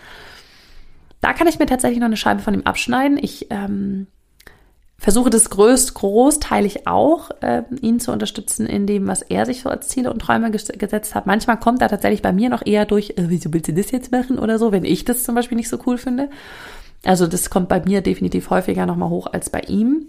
Da 1.20 1.32
kann 1.32 1.46
ich 1.46 1.58
mir 1.58 1.66
tatsächlich 1.66 2.00
noch 2.00 2.06
eine 2.06 2.16
Scheibe 2.16 2.42
von 2.42 2.54
ihm 2.54 2.62
abschneiden. 2.62 3.18
Ich 3.18 3.46
ähm, 3.50 4.08
versuche 4.98 5.30
das 5.30 5.50
größt, 5.50 5.94
großteilig 5.94 6.86
auch, 6.86 7.30
äh, 7.40 7.62
ihn 7.80 8.00
zu 8.00 8.12
unterstützen 8.12 8.66
in 8.66 8.86
dem, 8.86 9.06
was 9.06 9.22
er 9.22 9.44
sich 9.44 9.62
so 9.62 9.68
als 9.68 9.88
Ziele 9.88 10.12
und 10.12 10.20
Träume 10.20 10.50
ges 10.50 10.68
gesetzt 10.68 11.14
hat. 11.14 11.26
Manchmal 11.26 11.58
kommt 11.58 11.82
er 11.82 11.88
tatsächlich 11.88 12.22
bei 12.22 12.32
mir 12.32 12.48
noch 12.48 12.64
eher 12.64 12.86
durch, 12.86 13.10
äh, 13.10 13.28
wieso 13.28 13.52
willst 13.52 13.68
du 13.68 13.74
das 13.74 13.90
jetzt 13.90 14.12
machen 14.12 14.38
oder 14.38 14.58
so, 14.58 14.72
wenn 14.72 14.84
ich 14.84 15.04
das 15.04 15.24
zum 15.24 15.34
Beispiel 15.34 15.56
nicht 15.56 15.68
so 15.68 15.78
cool 15.86 15.98
finde. 15.98 16.30
Also 17.04 17.26
das 17.26 17.50
kommt 17.50 17.68
bei 17.68 17.82
mir 17.84 18.00
definitiv 18.00 18.50
häufiger 18.50 18.86
nochmal 18.86 19.10
hoch 19.10 19.26
als 19.26 19.50
bei 19.50 19.60
ihm. 19.60 20.06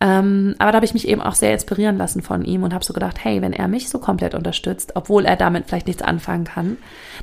Ähm, 0.00 0.54
aber 0.58 0.70
da 0.70 0.76
habe 0.76 0.86
ich 0.86 0.94
mich 0.94 1.08
eben 1.08 1.20
auch 1.20 1.34
sehr 1.34 1.52
inspirieren 1.52 1.96
lassen 1.96 2.22
von 2.22 2.44
ihm 2.44 2.62
und 2.62 2.72
habe 2.72 2.84
so 2.84 2.92
gedacht, 2.92 3.18
hey, 3.22 3.42
wenn 3.42 3.52
er 3.52 3.66
mich 3.66 3.88
so 3.88 3.98
komplett 3.98 4.34
unterstützt, 4.34 4.92
obwohl 4.94 5.24
er 5.24 5.34
damit 5.34 5.66
vielleicht 5.66 5.88
nichts 5.88 6.02
anfangen 6.02 6.44
kann, 6.44 6.76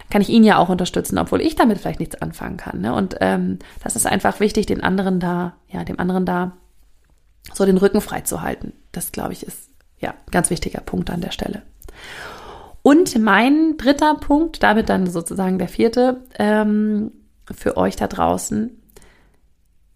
kann 0.09 0.21
ich 0.21 0.29
ihn 0.29 0.43
ja 0.43 0.57
auch 0.57 0.67
unterstützen, 0.67 1.17
obwohl 1.17 1.39
ich 1.39 1.55
damit 1.55 1.79
vielleicht 1.79 2.01
nichts 2.01 2.21
anfangen 2.21 2.57
kann. 2.57 2.81
Ne? 2.81 2.93
Und 2.93 3.15
ähm, 3.21 3.59
das 3.81 3.95
ist 3.95 4.05
einfach 4.05 4.41
wichtig, 4.41 4.65
den 4.65 4.83
anderen 4.83 5.21
da, 5.21 5.53
ja, 5.69 5.85
dem 5.85 5.99
anderen 5.99 6.25
da 6.25 6.51
so 7.53 7.65
den 7.65 7.77
Rücken 7.77 8.01
frei 8.01 8.21
zu 8.21 8.41
halten. 8.41 8.73
Das, 8.91 9.11
glaube 9.11 9.33
ich, 9.33 9.45
ist 9.45 9.69
ja 9.99 10.13
ganz 10.31 10.49
wichtiger 10.49 10.81
Punkt 10.81 11.09
an 11.09 11.21
der 11.21 11.31
Stelle. 11.31 11.61
Und 12.81 13.17
mein 13.17 13.77
dritter 13.77 14.15
Punkt, 14.15 14.61
damit 14.61 14.89
dann 14.89 15.07
sozusagen 15.07 15.57
der 15.57 15.67
vierte, 15.67 16.21
ähm, 16.37 17.11
für 17.51 17.77
euch 17.77 17.95
da 17.95 18.07
draußen, 18.07 18.81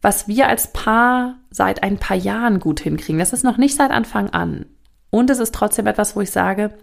was 0.01 0.27
wir 0.27 0.48
als 0.48 0.72
Paar 0.74 1.36
seit 1.50 1.84
ein 1.84 1.98
paar 1.98 2.18
Jahren 2.18 2.60
gut 2.60 2.79
hinkriegen. 2.79 3.20
Das 3.20 3.34
ist 3.34 3.44
noch 3.44 3.58
nicht 3.58 3.75
seit 3.75 3.91
Anfang 3.91 4.29
an. 4.29 4.65
Und 5.10 5.29
es 5.29 5.39
ist 5.39 5.53
trotzdem 5.53 5.88
etwas, 5.88 6.15
wo 6.15 6.22
ich 6.22 6.32
sage, 6.32 6.74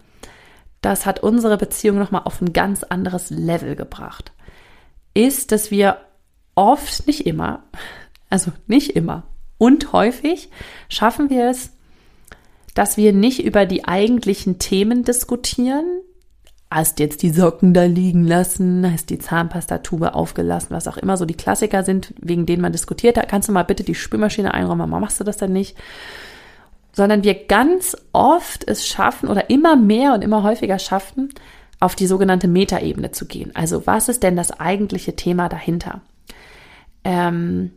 das 0.81 1.07
hat 1.07 1.21
unsere 1.21 1.57
Beziehung 1.57 1.99
nochmal 1.99 2.23
auf 2.25 2.41
ein 2.41 2.53
ganz 2.53 2.83
anderes 2.83 3.31
Level 3.31 3.75
gebracht. 3.77 4.33
Ist, 5.15 5.51
dass 5.51 5.71
wir 5.71 5.99
oft, 6.55 7.07
nicht 7.07 7.27
immer, 7.27 7.65
also 8.29 8.53
nicht 8.67 8.95
immer, 8.95 9.25
und 9.59 9.93
häufig 9.93 10.51
schaffen 10.89 11.31
wir 11.31 11.51
es, 11.51 11.73
dass 12.75 12.97
wir 12.97 13.13
nicht 13.13 13.43
über 13.43 13.65
die 13.65 13.87
eigentlichen 13.87 14.59
Themen 14.59 15.03
diskutieren. 15.03 15.85
Hast 16.71 16.99
jetzt 16.99 17.23
die 17.23 17.31
Socken 17.31 17.73
da 17.73 17.85
liegen 17.85 18.25
lassen, 18.25 18.91
hast 18.93 19.09
die 19.09 19.19
Zahnpastatube 19.19 20.15
aufgelassen, 20.15 20.71
was 20.71 20.89
auch 20.89 20.97
immer 20.99 21.17
so 21.17 21.25
die 21.25 21.37
Klassiker 21.37 21.85
sind, 21.85 22.13
wegen 22.21 22.45
denen 22.45 22.61
man 22.61 22.73
diskutiert. 22.73 23.17
Da 23.17 23.23
kannst 23.23 23.49
du 23.49 23.53
mal 23.53 23.63
bitte 23.63 23.85
die 23.85 23.95
Spülmaschine 23.95 24.53
einräumen, 24.53 24.91
warum 24.91 25.01
machst 25.01 25.21
du 25.21 25.25
das 25.25 25.39
denn 25.39 25.53
nicht? 25.53 25.77
Sondern 26.93 27.25
wir 27.25 27.47
ganz 27.47 27.97
oft 28.13 28.69
es 28.69 28.87
schaffen 28.87 29.29
oder 29.29 29.49
immer 29.49 29.77
mehr 29.77 30.13
und 30.13 30.23
immer 30.23 30.43
häufiger 30.43 30.79
schaffen, 30.79 31.31
auf 31.81 31.95
die 31.95 32.07
sogenannte 32.07 32.49
Metaebene 32.49 33.13
zu 33.13 33.27
gehen. 33.27 33.53
Also 33.55 33.87
was 33.87 34.09
ist 34.09 34.23
denn 34.23 34.37
das 34.37 34.51
eigentliche 34.51 35.15
Thema 35.15 35.49
dahinter? 35.49 36.01
Ähm, 37.05 37.71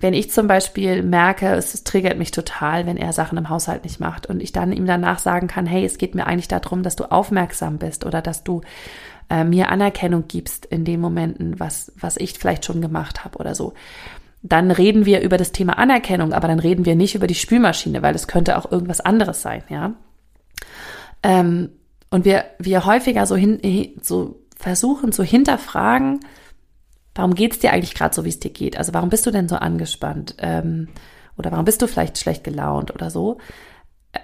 wenn 0.00 0.14
ich 0.14 0.30
zum 0.30 0.46
Beispiel 0.46 1.02
merke, 1.02 1.52
es, 1.52 1.84
triggert 1.84 2.16
mich 2.16 2.30
total, 2.30 2.86
wenn 2.86 2.96
er 2.96 3.12
Sachen 3.12 3.36
im 3.36 3.50
Haushalt 3.50 3.84
nicht 3.84 4.00
macht 4.00 4.26
und 4.26 4.42
ich 4.42 4.50
dann 4.50 4.72
ihm 4.72 4.86
danach 4.86 5.18
sagen 5.18 5.46
kann, 5.46 5.66
hey, 5.66 5.84
es 5.84 5.98
geht 5.98 6.14
mir 6.14 6.26
eigentlich 6.26 6.48
darum, 6.48 6.82
dass 6.82 6.96
du 6.96 7.04
aufmerksam 7.04 7.76
bist 7.78 8.06
oder 8.06 8.22
dass 8.22 8.42
du 8.42 8.62
äh, 9.28 9.44
mir 9.44 9.68
Anerkennung 9.68 10.24
gibst 10.26 10.64
in 10.66 10.86
den 10.86 11.00
Momenten, 11.00 11.60
was, 11.60 11.92
was 12.00 12.16
ich 12.16 12.38
vielleicht 12.38 12.64
schon 12.64 12.80
gemacht 12.80 13.24
habe 13.24 13.38
oder 13.38 13.54
so. 13.54 13.74
Dann 14.42 14.70
reden 14.70 15.04
wir 15.04 15.20
über 15.20 15.36
das 15.36 15.52
Thema 15.52 15.78
Anerkennung, 15.78 16.32
aber 16.32 16.48
dann 16.48 16.60
reden 16.60 16.86
wir 16.86 16.94
nicht 16.94 17.14
über 17.14 17.26
die 17.26 17.34
Spülmaschine, 17.34 18.00
weil 18.00 18.14
es 18.14 18.26
könnte 18.26 18.56
auch 18.56 18.72
irgendwas 18.72 19.02
anderes 19.02 19.42
sein, 19.42 19.62
ja. 19.68 19.92
Ähm, 21.22 21.68
und 22.08 22.24
wir, 22.24 22.46
wir 22.58 22.86
häufiger 22.86 23.26
so 23.26 23.36
hin, 23.36 23.60
so 24.00 24.40
versuchen 24.56 25.12
zu 25.12 25.22
hinterfragen, 25.22 26.20
warum 27.20 27.34
geht's 27.34 27.58
dir 27.58 27.72
eigentlich 27.72 27.94
gerade 27.94 28.14
so, 28.14 28.24
wie 28.24 28.30
es 28.30 28.40
dir 28.40 28.50
geht? 28.50 28.78
Also 28.78 28.94
warum 28.94 29.10
bist 29.10 29.26
du 29.26 29.30
denn 29.30 29.46
so 29.46 29.56
angespannt? 29.56 30.36
Ähm, 30.38 30.88
oder 31.36 31.52
warum 31.52 31.66
bist 31.66 31.82
du 31.82 31.86
vielleicht 31.86 32.16
schlecht 32.16 32.44
gelaunt 32.44 32.94
oder 32.94 33.10
so? 33.10 33.36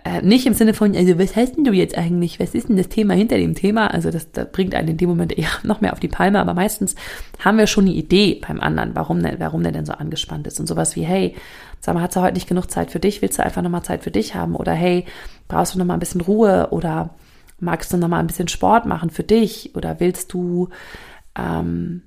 Äh, 0.02 0.22
nicht 0.22 0.46
im 0.46 0.54
Sinne 0.54 0.72
von, 0.72 0.96
also 0.96 1.18
was 1.18 1.36
heißt 1.36 1.58
denn 1.58 1.64
du 1.64 1.72
jetzt 1.72 1.96
eigentlich? 1.96 2.40
Was 2.40 2.54
ist 2.54 2.70
denn 2.70 2.78
das 2.78 2.88
Thema 2.88 3.12
hinter 3.12 3.36
dem 3.36 3.54
Thema? 3.54 3.88
Also 3.88 4.10
das, 4.10 4.32
das 4.32 4.50
bringt 4.50 4.74
einen 4.74 4.88
in 4.88 4.96
dem 4.96 5.10
Moment 5.10 5.36
eher 5.36 5.50
noch 5.62 5.82
mehr 5.82 5.92
auf 5.92 6.00
die 6.00 6.08
Palme, 6.08 6.40
aber 6.40 6.54
meistens 6.54 6.94
haben 7.38 7.58
wir 7.58 7.66
schon 7.66 7.84
eine 7.84 7.94
Idee 7.94 8.40
beim 8.46 8.62
anderen, 8.62 8.94
warum, 8.94 9.22
warum 9.38 9.62
der 9.62 9.72
denn 9.72 9.84
so 9.84 9.92
angespannt 9.92 10.46
ist. 10.46 10.58
Und 10.58 10.66
sowas 10.66 10.96
wie, 10.96 11.02
hey, 11.02 11.36
sag 11.80 11.94
mal, 11.94 12.02
hast 12.02 12.16
du 12.16 12.22
heute 12.22 12.34
nicht 12.34 12.48
genug 12.48 12.70
Zeit 12.70 12.90
für 12.90 12.98
dich? 12.98 13.20
Willst 13.20 13.38
du 13.38 13.44
einfach 13.44 13.60
nochmal 13.60 13.82
Zeit 13.82 14.04
für 14.04 14.10
dich 14.10 14.34
haben? 14.34 14.56
Oder 14.56 14.72
hey, 14.72 15.04
brauchst 15.48 15.74
du 15.74 15.78
nochmal 15.78 15.98
ein 15.98 16.00
bisschen 16.00 16.22
Ruhe? 16.22 16.68
Oder 16.70 17.10
magst 17.60 17.92
du 17.92 17.98
nochmal 17.98 18.20
ein 18.20 18.26
bisschen 18.26 18.48
Sport 18.48 18.86
machen 18.86 19.10
für 19.10 19.22
dich? 19.22 19.76
Oder 19.76 20.00
willst 20.00 20.32
du 20.32 20.70
ähm, 21.38 22.02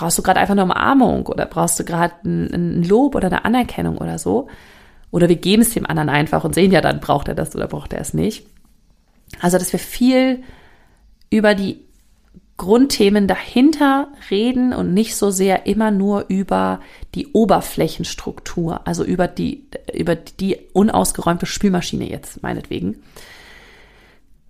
brauchst 0.00 0.16
du 0.16 0.22
gerade 0.22 0.40
einfach 0.40 0.52
eine 0.52 0.62
Umarmung 0.62 1.26
oder 1.26 1.44
brauchst 1.44 1.78
du 1.78 1.84
gerade 1.84 2.14
ein, 2.24 2.52
ein, 2.54 2.82
Lob 2.82 3.14
oder 3.14 3.26
eine 3.26 3.44
Anerkennung 3.44 3.98
oder 3.98 4.18
so? 4.18 4.48
Oder 5.10 5.28
wir 5.28 5.36
geben 5.36 5.60
es 5.60 5.74
dem 5.74 5.84
anderen 5.84 6.08
einfach 6.08 6.42
und 6.42 6.54
sehen 6.54 6.72
ja 6.72 6.80
dann, 6.80 7.00
braucht 7.00 7.28
er 7.28 7.34
das 7.34 7.54
oder 7.54 7.68
braucht 7.68 7.92
er 7.92 8.00
es 8.00 8.14
nicht. 8.14 8.46
Also, 9.42 9.58
dass 9.58 9.72
wir 9.72 9.78
viel 9.78 10.42
über 11.28 11.54
die 11.54 11.84
Grundthemen 12.56 13.26
dahinter 13.26 14.08
reden 14.30 14.72
und 14.72 14.94
nicht 14.94 15.16
so 15.16 15.30
sehr 15.30 15.66
immer 15.66 15.90
nur 15.90 16.24
über 16.28 16.80
die 17.14 17.26
Oberflächenstruktur, 17.28 18.86
also 18.86 19.04
über 19.04 19.28
die, 19.28 19.66
über 19.92 20.14
die 20.14 20.56
unausgeräumte 20.72 21.44
Spülmaschine 21.44 22.08
jetzt 22.08 22.42
meinetwegen. 22.42 23.02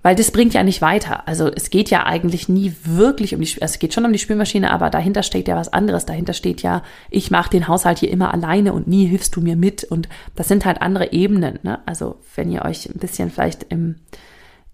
Weil 0.03 0.17
das 0.17 0.31
bringt 0.31 0.55
ja 0.55 0.63
nicht 0.63 0.81
weiter. 0.81 1.29
Also 1.29 1.49
es 1.49 1.69
geht 1.69 1.91
ja 1.91 2.07
eigentlich 2.07 2.49
nie 2.49 2.75
wirklich 2.85 3.35
um 3.35 3.41
die, 3.43 3.49
also 3.61 3.73
es 3.73 3.79
geht 3.79 3.93
schon 3.93 4.07
um 4.07 4.13
die 4.13 4.19
Spülmaschine, 4.19 4.71
aber 4.71 4.89
dahinter 4.89 5.23
steht 5.23 5.47
ja 5.47 5.57
was 5.57 5.73
anderes. 5.73 6.07
Dahinter 6.07 6.33
steht 6.33 6.63
ja, 6.63 6.83
ich 7.11 7.31
mache 7.31 7.51
den 7.51 7.69
Haushalt 7.69 7.99
hier 7.99 8.11
immer 8.11 8.33
alleine 8.33 8.73
und 8.73 8.89
nie 8.89 9.07
hilfst 9.07 9.37
du 9.37 9.43
mir 9.43 9.57
mit. 9.57 9.85
Und 9.85 10.09
das 10.37 10.49
sind 10.49 10.65
halt 10.65 10.81
andere 10.81 11.13
Ebenen. 11.13 11.59
Ne? 11.63 11.81
Also 11.85 12.17
wenn 12.35 12.51
ihr 12.51 12.65
euch 12.65 12.89
ein 12.89 12.99
bisschen 12.99 13.31
vielleicht 13.31 13.65
im, 13.65 13.97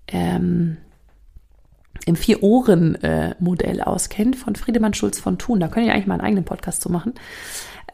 ähm, 0.07 0.77
im 2.05 2.15
Vier-Ohren-Modell 2.15 3.79
äh, 3.81 3.83
auskennt 3.83 4.37
von 4.37 4.55
Friedemann 4.55 4.95
Schulz 4.95 5.19
von 5.19 5.39
Thun, 5.39 5.59
da 5.59 5.67
könnt 5.67 5.87
ihr 5.87 5.93
eigentlich 5.93 6.07
mal 6.07 6.15
einen 6.15 6.25
eigenen 6.27 6.45
Podcast 6.45 6.83
zu 6.83 6.91
machen, 6.91 7.15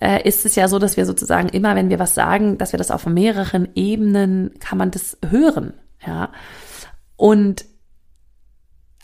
äh, 0.03 0.29
ist 0.29 0.45
es 0.45 0.55
ja 0.55 0.69
so, 0.69 0.79
dass 0.79 0.99
wir 0.99 1.07
sozusagen 1.07 1.49
immer, 1.49 1.77
wenn 1.77 1.89
wir 1.89 1.99
was 1.99 2.15
sagen, 2.15 2.59
dass 2.59 2.73
wir 2.73 2.79
das 2.79 2.91
auf 2.91 3.07
mehreren 3.07 3.69
Ebenen, 3.75 4.51
kann 4.61 4.77
man 4.77 4.91
das 4.91 5.17
hören. 5.27 5.73
Ja. 6.07 6.31
Und 7.23 7.67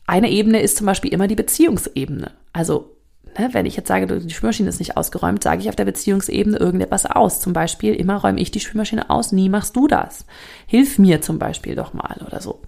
eine 0.09 0.29
Ebene 0.29 0.61
ist 0.61 0.77
zum 0.77 0.87
Beispiel 0.87 1.13
immer 1.13 1.29
die 1.29 1.37
Beziehungsebene. 1.37 2.33
Also, 2.53 2.97
ne, 3.39 3.51
wenn 3.53 3.65
ich 3.65 3.77
jetzt 3.77 3.87
sage, 3.87 4.09
die 4.19 4.35
Spülmaschine 4.35 4.69
ist 4.69 4.81
nicht 4.81 4.97
ausgeräumt, 4.97 5.45
sage 5.45 5.61
ich 5.61 5.69
auf 5.69 5.77
der 5.77 5.85
Beziehungsebene 5.85 6.57
irgendetwas 6.57 7.07
aus. 7.07 7.39
Zum 7.39 7.53
Beispiel, 7.53 7.95
immer 7.95 8.17
räume 8.17 8.41
ich 8.41 8.51
die 8.51 8.59
Spülmaschine 8.59 9.09
aus, 9.09 9.31
nie 9.31 9.49
machst 9.49 9.77
du 9.77 9.87
das. 9.87 10.27
Hilf 10.67 10.99
mir 10.99 11.21
zum 11.21 11.39
Beispiel 11.39 11.77
doch 11.77 11.93
mal 11.93 12.21
oder 12.27 12.41
so. 12.41 12.61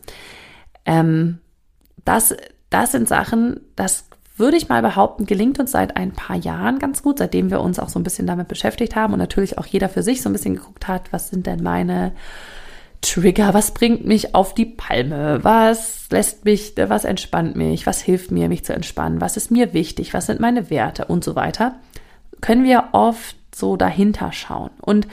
Ähm, 0.87 1.39
das, 2.05 2.37
das 2.69 2.93
sind 2.93 3.09
Sachen, 3.09 3.59
das 3.75 4.05
würde 4.37 4.57
ich 4.57 4.69
mal 4.69 4.83
behaupten, 4.83 5.27
gelingt 5.27 5.59
uns 5.59 5.73
seit 5.73 5.97
ein 5.97 6.13
paar 6.13 6.37
Jahren 6.37 6.79
ganz 6.79 7.03
gut, 7.03 7.19
seitdem 7.19 7.51
wir 7.51 7.61
uns 7.61 7.81
auch 7.81 7.89
so 7.89 7.99
ein 7.99 8.05
bisschen 8.05 8.29
damit 8.29 8.47
beschäftigt 8.47 8.95
haben 8.95 9.15
und 9.15 9.19
natürlich 9.19 9.59
auch 9.59 9.67
jeder 9.67 9.89
für 9.89 10.05
sich 10.05 10.23
so 10.23 10.29
ein 10.29 10.33
bisschen 10.33 10.55
geguckt 10.55 10.87
hat, 10.87 11.13
was 11.13 11.29
sind 11.29 11.49
denn 11.49 11.61
meine 11.61 12.13
Trigger, 13.03 13.55
was 13.55 13.73
bringt 13.73 14.05
mich 14.05 14.35
auf 14.35 14.55
die 14.55 14.67
Palme, 14.67 15.41
was 15.43 16.09
lässt 16.11 16.45
mich, 16.45 16.75
was 16.77 17.05
entspannt 17.05 17.57
mich, 17.57 17.87
was 17.87 18.03
hilft 18.03 18.31
mir, 18.31 18.49
mich 18.49 18.65
zu 18.65 18.75
entspannen, 18.75 19.21
was 19.21 19.37
ist 19.37 19.51
mir 19.51 19.73
wichtig, 19.73 20.13
was 20.13 20.27
sind 20.27 20.41
meine 20.41 20.71
Werte? 20.71 21.07
Und 21.07 21.25
so 21.25 21.35
weiter, 21.35 21.77
können 22.41 22.65
wir 22.65 22.89
oft 22.93 23.37
so 23.55 23.77
dahinter 23.77 24.33
schauen. 24.33 24.71
Und 24.81 25.09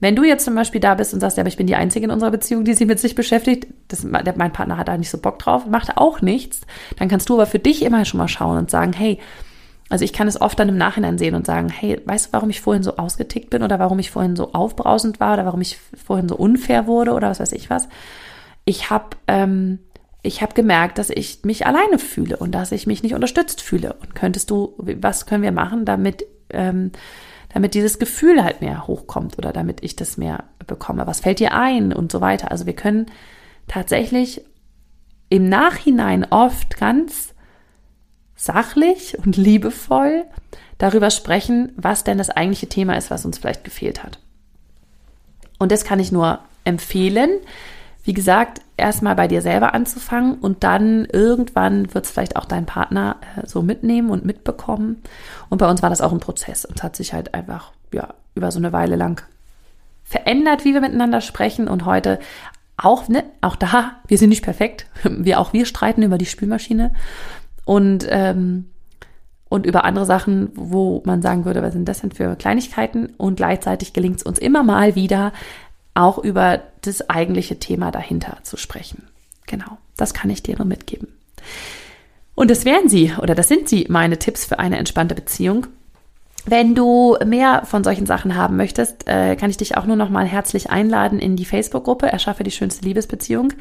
wenn 0.00 0.16
du 0.16 0.24
jetzt 0.24 0.44
zum 0.44 0.54
Beispiel 0.54 0.80
da 0.80 0.94
bist 0.94 1.12
und 1.12 1.20
sagst, 1.20 1.36
ja, 1.36 1.42
aber 1.42 1.48
ich 1.48 1.58
bin 1.58 1.66
die 1.66 1.74
Einzige 1.76 2.06
in 2.06 2.10
unserer 2.10 2.30
Beziehung, 2.30 2.64
die 2.64 2.74
sich 2.74 2.86
mit 2.86 2.98
sich 2.98 3.14
beschäftigt, 3.14 3.66
das, 3.88 4.00
der, 4.00 4.34
mein 4.36 4.52
Partner 4.52 4.78
hat 4.78 4.88
da 4.88 4.96
nicht 4.96 5.10
so 5.10 5.18
Bock 5.18 5.38
drauf, 5.38 5.66
macht 5.66 5.96
auch 5.98 6.22
nichts, 6.22 6.62
dann 6.98 7.08
kannst 7.08 7.28
du 7.28 7.34
aber 7.34 7.46
für 7.46 7.58
dich 7.58 7.82
immer 7.82 8.04
schon 8.04 8.18
mal 8.18 8.28
schauen 8.28 8.56
und 8.56 8.70
sagen, 8.70 8.94
hey, 8.94 9.18
Also 9.90 10.04
ich 10.04 10.12
kann 10.12 10.28
es 10.28 10.40
oft 10.40 10.58
dann 10.58 10.68
im 10.68 10.78
Nachhinein 10.78 11.18
sehen 11.18 11.34
und 11.34 11.44
sagen, 11.44 11.68
hey, 11.68 12.00
weißt 12.04 12.28
du, 12.28 12.32
warum 12.32 12.48
ich 12.48 12.60
vorhin 12.60 12.82
so 12.82 12.96
ausgetickt 12.96 13.50
bin 13.50 13.62
oder 13.62 13.78
warum 13.78 13.98
ich 13.98 14.10
vorhin 14.10 14.36
so 14.36 14.52
aufbrausend 14.52 15.20
war 15.20 15.34
oder 15.34 15.44
warum 15.44 15.60
ich 15.60 15.78
vorhin 16.02 16.28
so 16.28 16.36
unfair 16.36 16.86
wurde 16.86 17.12
oder 17.12 17.28
was 17.28 17.40
weiß 17.40 17.52
ich 17.52 17.68
was. 17.68 17.88
Ich 18.64 18.88
habe 18.88 19.16
ähm, 19.26 19.80
ich 20.22 20.42
habe 20.42 20.54
gemerkt, 20.54 20.98
dass 20.98 21.10
ich 21.10 21.44
mich 21.44 21.66
alleine 21.66 21.98
fühle 21.98 22.36
und 22.36 22.52
dass 22.52 22.72
ich 22.72 22.86
mich 22.86 23.02
nicht 23.02 23.14
unterstützt 23.14 23.62
fühle. 23.62 23.94
Und 23.94 24.14
könntest 24.14 24.50
du, 24.50 24.74
was 24.76 25.26
können 25.26 25.42
wir 25.42 25.52
machen, 25.52 25.84
damit 25.84 26.24
ähm, 26.50 26.92
damit 27.52 27.74
dieses 27.74 27.98
Gefühl 27.98 28.42
halt 28.42 28.60
mehr 28.60 28.86
hochkommt 28.86 29.36
oder 29.38 29.52
damit 29.52 29.82
ich 29.82 29.96
das 29.96 30.16
mehr 30.16 30.44
bekomme. 30.66 31.06
Was 31.06 31.20
fällt 31.20 31.40
dir 31.40 31.52
ein 31.52 31.92
und 31.92 32.12
so 32.12 32.20
weiter. 32.20 32.50
Also 32.50 32.66
wir 32.66 32.74
können 32.74 33.06
tatsächlich 33.66 34.42
im 35.28 35.48
Nachhinein 35.48 36.26
oft 36.30 36.78
ganz 36.78 37.34
sachlich 38.40 39.18
und 39.18 39.36
liebevoll 39.36 40.24
darüber 40.78 41.10
sprechen, 41.10 41.72
was 41.76 42.04
denn 42.04 42.16
das 42.16 42.30
eigentliche 42.30 42.68
Thema 42.68 42.96
ist, 42.96 43.10
was 43.10 43.26
uns 43.26 43.36
vielleicht 43.36 43.64
gefehlt 43.64 44.02
hat. 44.02 44.18
Und 45.58 45.70
das 45.70 45.84
kann 45.84 46.00
ich 46.00 46.10
nur 46.10 46.38
empfehlen. 46.64 47.30
Wie 48.02 48.14
gesagt, 48.14 48.62
erstmal 48.78 49.14
bei 49.14 49.28
dir 49.28 49.42
selber 49.42 49.74
anzufangen 49.74 50.38
und 50.38 50.64
dann 50.64 51.04
irgendwann 51.04 51.92
wird 51.92 52.06
es 52.06 52.10
vielleicht 52.10 52.36
auch 52.36 52.46
dein 52.46 52.64
Partner 52.64 53.16
äh, 53.36 53.46
so 53.46 53.60
mitnehmen 53.60 54.08
und 54.08 54.24
mitbekommen. 54.24 55.02
Und 55.50 55.58
bei 55.58 55.68
uns 55.68 55.82
war 55.82 55.90
das 55.90 56.00
auch 56.00 56.12
ein 56.12 56.20
Prozess 56.20 56.64
und 56.64 56.82
hat 56.82 56.96
sich 56.96 57.12
halt 57.12 57.34
einfach 57.34 57.72
ja 57.92 58.14
über 58.34 58.50
so 58.50 58.58
eine 58.58 58.72
Weile 58.72 58.96
lang 58.96 59.22
verändert, 60.02 60.64
wie 60.64 60.72
wir 60.72 60.80
miteinander 60.80 61.20
sprechen 61.20 61.68
und 61.68 61.84
heute 61.84 62.18
auch 62.78 63.06
ne, 63.08 63.24
auch 63.42 63.56
da, 63.56 63.96
wir 64.06 64.16
sind 64.16 64.30
nicht 64.30 64.42
perfekt, 64.42 64.86
wir 65.04 65.38
auch 65.38 65.52
wir 65.52 65.66
streiten 65.66 66.02
über 66.02 66.16
die 66.16 66.24
Spülmaschine 66.24 66.92
und 67.64 68.06
ähm, 68.08 68.66
und 69.50 69.66
über 69.66 69.84
andere 69.84 70.06
Sachen, 70.06 70.52
wo 70.54 71.02
man 71.04 71.22
sagen 71.22 71.44
würde, 71.44 71.60
was 71.60 71.72
sind 71.72 71.88
das 71.88 72.00
denn 72.00 72.12
für 72.12 72.36
Kleinigkeiten? 72.36 73.06
Und 73.16 73.34
gleichzeitig 73.34 73.92
gelingt 73.92 74.18
es 74.18 74.22
uns 74.22 74.38
immer 74.38 74.62
mal 74.62 74.94
wieder, 74.94 75.32
auch 75.92 76.18
über 76.18 76.60
das 76.82 77.10
eigentliche 77.10 77.58
Thema 77.58 77.90
dahinter 77.90 78.38
zu 78.44 78.56
sprechen. 78.56 79.08
Genau, 79.46 79.78
das 79.96 80.14
kann 80.14 80.30
ich 80.30 80.44
dir 80.44 80.56
nur 80.56 80.66
mitgeben. 80.66 81.08
Und 82.36 82.48
das 82.48 82.64
wären 82.64 82.88
sie 82.88 83.12
oder 83.20 83.34
das 83.34 83.48
sind 83.48 83.68
sie 83.68 83.86
meine 83.88 84.18
Tipps 84.18 84.44
für 84.44 84.60
eine 84.60 84.78
entspannte 84.78 85.16
Beziehung. 85.16 85.66
Wenn 86.46 86.76
du 86.76 87.18
mehr 87.26 87.62
von 87.66 87.84
solchen 87.84 88.06
Sachen 88.06 88.36
haben 88.36 88.56
möchtest, 88.56 89.06
äh, 89.08 89.36
kann 89.36 89.50
ich 89.50 89.56
dich 89.56 89.76
auch 89.76 89.84
nur 89.84 89.96
noch 89.96 90.10
mal 90.10 90.26
herzlich 90.26 90.70
einladen 90.70 91.18
in 91.18 91.36
die 91.36 91.44
Facebook-Gruppe 91.44 92.06
Erschaffe 92.06 92.44
die 92.44 92.50
schönste 92.50 92.86
Liebesbeziehung. 92.86 93.52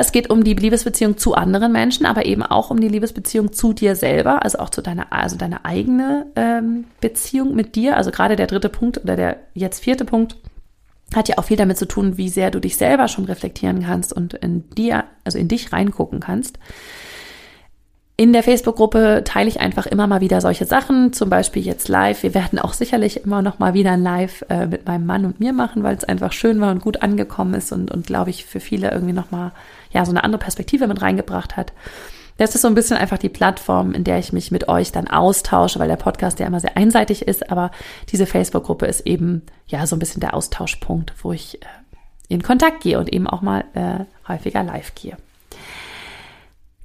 Es 0.00 0.12
geht 0.12 0.30
um 0.30 0.44
die 0.44 0.54
Liebesbeziehung 0.54 1.18
zu 1.18 1.34
anderen 1.34 1.72
Menschen, 1.72 2.06
aber 2.06 2.26
eben 2.26 2.42
auch 2.42 2.70
um 2.70 2.80
die 2.80 2.88
Liebesbeziehung 2.88 3.52
zu 3.52 3.72
dir 3.72 3.96
selber, 3.96 4.42
also 4.42 4.58
auch 4.58 4.70
zu 4.70 4.82
deiner, 4.82 5.12
also 5.12 5.36
deine 5.36 5.64
eigene 5.64 6.26
ähm, 6.36 6.84
Beziehung 7.00 7.54
mit 7.54 7.74
dir. 7.74 7.96
Also 7.96 8.10
gerade 8.10 8.36
der 8.36 8.46
dritte 8.46 8.68
Punkt 8.68 8.98
oder 8.98 9.16
der 9.16 9.36
jetzt 9.54 9.82
vierte 9.82 10.04
Punkt 10.04 10.36
hat 11.14 11.28
ja 11.28 11.38
auch 11.38 11.44
viel 11.44 11.56
damit 11.56 11.78
zu 11.78 11.86
tun, 11.86 12.16
wie 12.16 12.28
sehr 12.28 12.50
du 12.50 12.60
dich 12.60 12.76
selber 12.76 13.08
schon 13.08 13.24
reflektieren 13.24 13.82
kannst 13.82 14.12
und 14.12 14.34
in 14.34 14.68
dir, 14.70 15.04
also 15.24 15.38
in 15.38 15.48
dich 15.48 15.72
reingucken 15.72 16.20
kannst. 16.20 16.58
In 18.16 18.32
der 18.34 18.42
Facebook-Gruppe 18.42 19.22
teile 19.24 19.48
ich 19.48 19.60
einfach 19.60 19.86
immer 19.86 20.06
mal 20.06 20.20
wieder 20.20 20.40
solche 20.42 20.66
Sachen, 20.66 21.12
zum 21.14 21.30
Beispiel 21.30 21.64
jetzt 21.64 21.88
live. 21.88 22.22
Wir 22.22 22.34
werden 22.34 22.58
auch 22.58 22.74
sicherlich 22.74 23.24
immer 23.24 23.40
noch 23.40 23.58
mal 23.58 23.72
wieder 23.72 23.92
ein 23.92 24.02
Live 24.02 24.44
äh, 24.50 24.66
mit 24.66 24.86
meinem 24.86 25.06
Mann 25.06 25.24
und 25.24 25.40
mir 25.40 25.54
machen, 25.54 25.82
weil 25.82 25.96
es 25.96 26.04
einfach 26.04 26.32
schön 26.32 26.60
war 26.60 26.70
und 26.70 26.82
gut 26.82 27.02
angekommen 27.02 27.54
ist 27.54 27.72
und, 27.72 27.90
und 27.90 28.06
glaube 28.06 28.30
ich, 28.30 28.44
für 28.44 28.60
viele 28.60 28.90
irgendwie 28.90 29.14
noch 29.14 29.30
mal 29.30 29.52
ja, 29.92 30.04
so 30.04 30.12
eine 30.12 30.24
andere 30.24 30.40
Perspektive 30.40 30.86
mit 30.86 31.00
reingebracht 31.00 31.56
hat. 31.56 31.72
Das 32.36 32.54
ist 32.54 32.62
so 32.62 32.68
ein 32.68 32.74
bisschen 32.74 32.96
einfach 32.96 33.18
die 33.18 33.28
Plattform, 33.28 33.92
in 33.92 34.04
der 34.04 34.18
ich 34.18 34.32
mich 34.32 34.50
mit 34.50 34.68
euch 34.68 34.92
dann 34.92 35.08
austausche, 35.08 35.78
weil 35.78 35.88
der 35.88 35.96
Podcast 35.96 36.38
ja 36.38 36.46
immer 36.46 36.60
sehr 36.60 36.76
einseitig 36.76 37.22
ist, 37.22 37.50
aber 37.50 37.70
diese 38.10 38.26
Facebook-Gruppe 38.26 38.86
ist 38.86 39.06
eben 39.06 39.42
ja 39.66 39.86
so 39.86 39.96
ein 39.96 39.98
bisschen 39.98 40.20
der 40.20 40.34
Austauschpunkt, 40.34 41.14
wo 41.22 41.32
ich 41.32 41.62
äh, 41.62 41.66
in 42.28 42.42
Kontakt 42.42 42.82
gehe 42.82 42.98
und 42.98 43.10
eben 43.12 43.26
auch 43.26 43.40
mal 43.40 43.64
äh, 43.74 44.04
häufiger 44.28 44.62
live 44.62 44.94
gehe. 44.94 45.16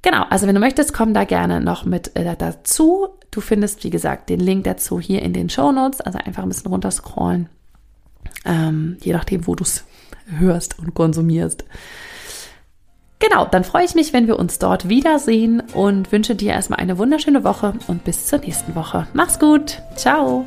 Genau, 0.02 0.24
also 0.30 0.46
wenn 0.46 0.54
du 0.54 0.60
möchtest, 0.60 0.92
komm 0.92 1.12
da 1.12 1.24
gerne 1.24 1.60
noch 1.60 1.84
mit 1.84 2.14
äh, 2.16 2.36
dazu. 2.36 3.08
Du 3.30 3.40
findest, 3.40 3.84
wie 3.84 3.90
gesagt, 3.90 4.30
den 4.30 4.40
Link 4.40 4.64
dazu 4.64 5.00
hier 5.00 5.22
in 5.22 5.32
den 5.32 5.50
Show 5.50 5.72
Notes, 5.72 6.00
also 6.00 6.18
einfach 6.18 6.42
ein 6.42 6.48
bisschen 6.48 6.70
runterscrollen, 6.70 7.48
ähm, 8.44 8.96
je 9.00 9.12
nachdem, 9.12 9.46
wo 9.46 9.54
du 9.54 9.64
es 9.64 9.84
hörst 10.38 10.78
und 10.78 10.94
konsumierst. 10.94 11.64
Genau, 13.18 13.46
dann 13.46 13.64
freue 13.64 13.84
ich 13.84 13.96
mich, 13.96 14.12
wenn 14.12 14.28
wir 14.28 14.38
uns 14.38 14.58
dort 14.58 14.88
wiedersehen 14.88 15.62
und 15.74 16.12
wünsche 16.12 16.36
dir 16.36 16.52
erstmal 16.52 16.78
eine 16.78 16.98
wunderschöne 16.98 17.42
Woche 17.42 17.74
und 17.88 18.04
bis 18.04 18.26
zur 18.26 18.38
nächsten 18.38 18.76
Woche. 18.76 19.08
Mach's 19.12 19.40
gut. 19.40 19.82
Ciao. 19.96 20.46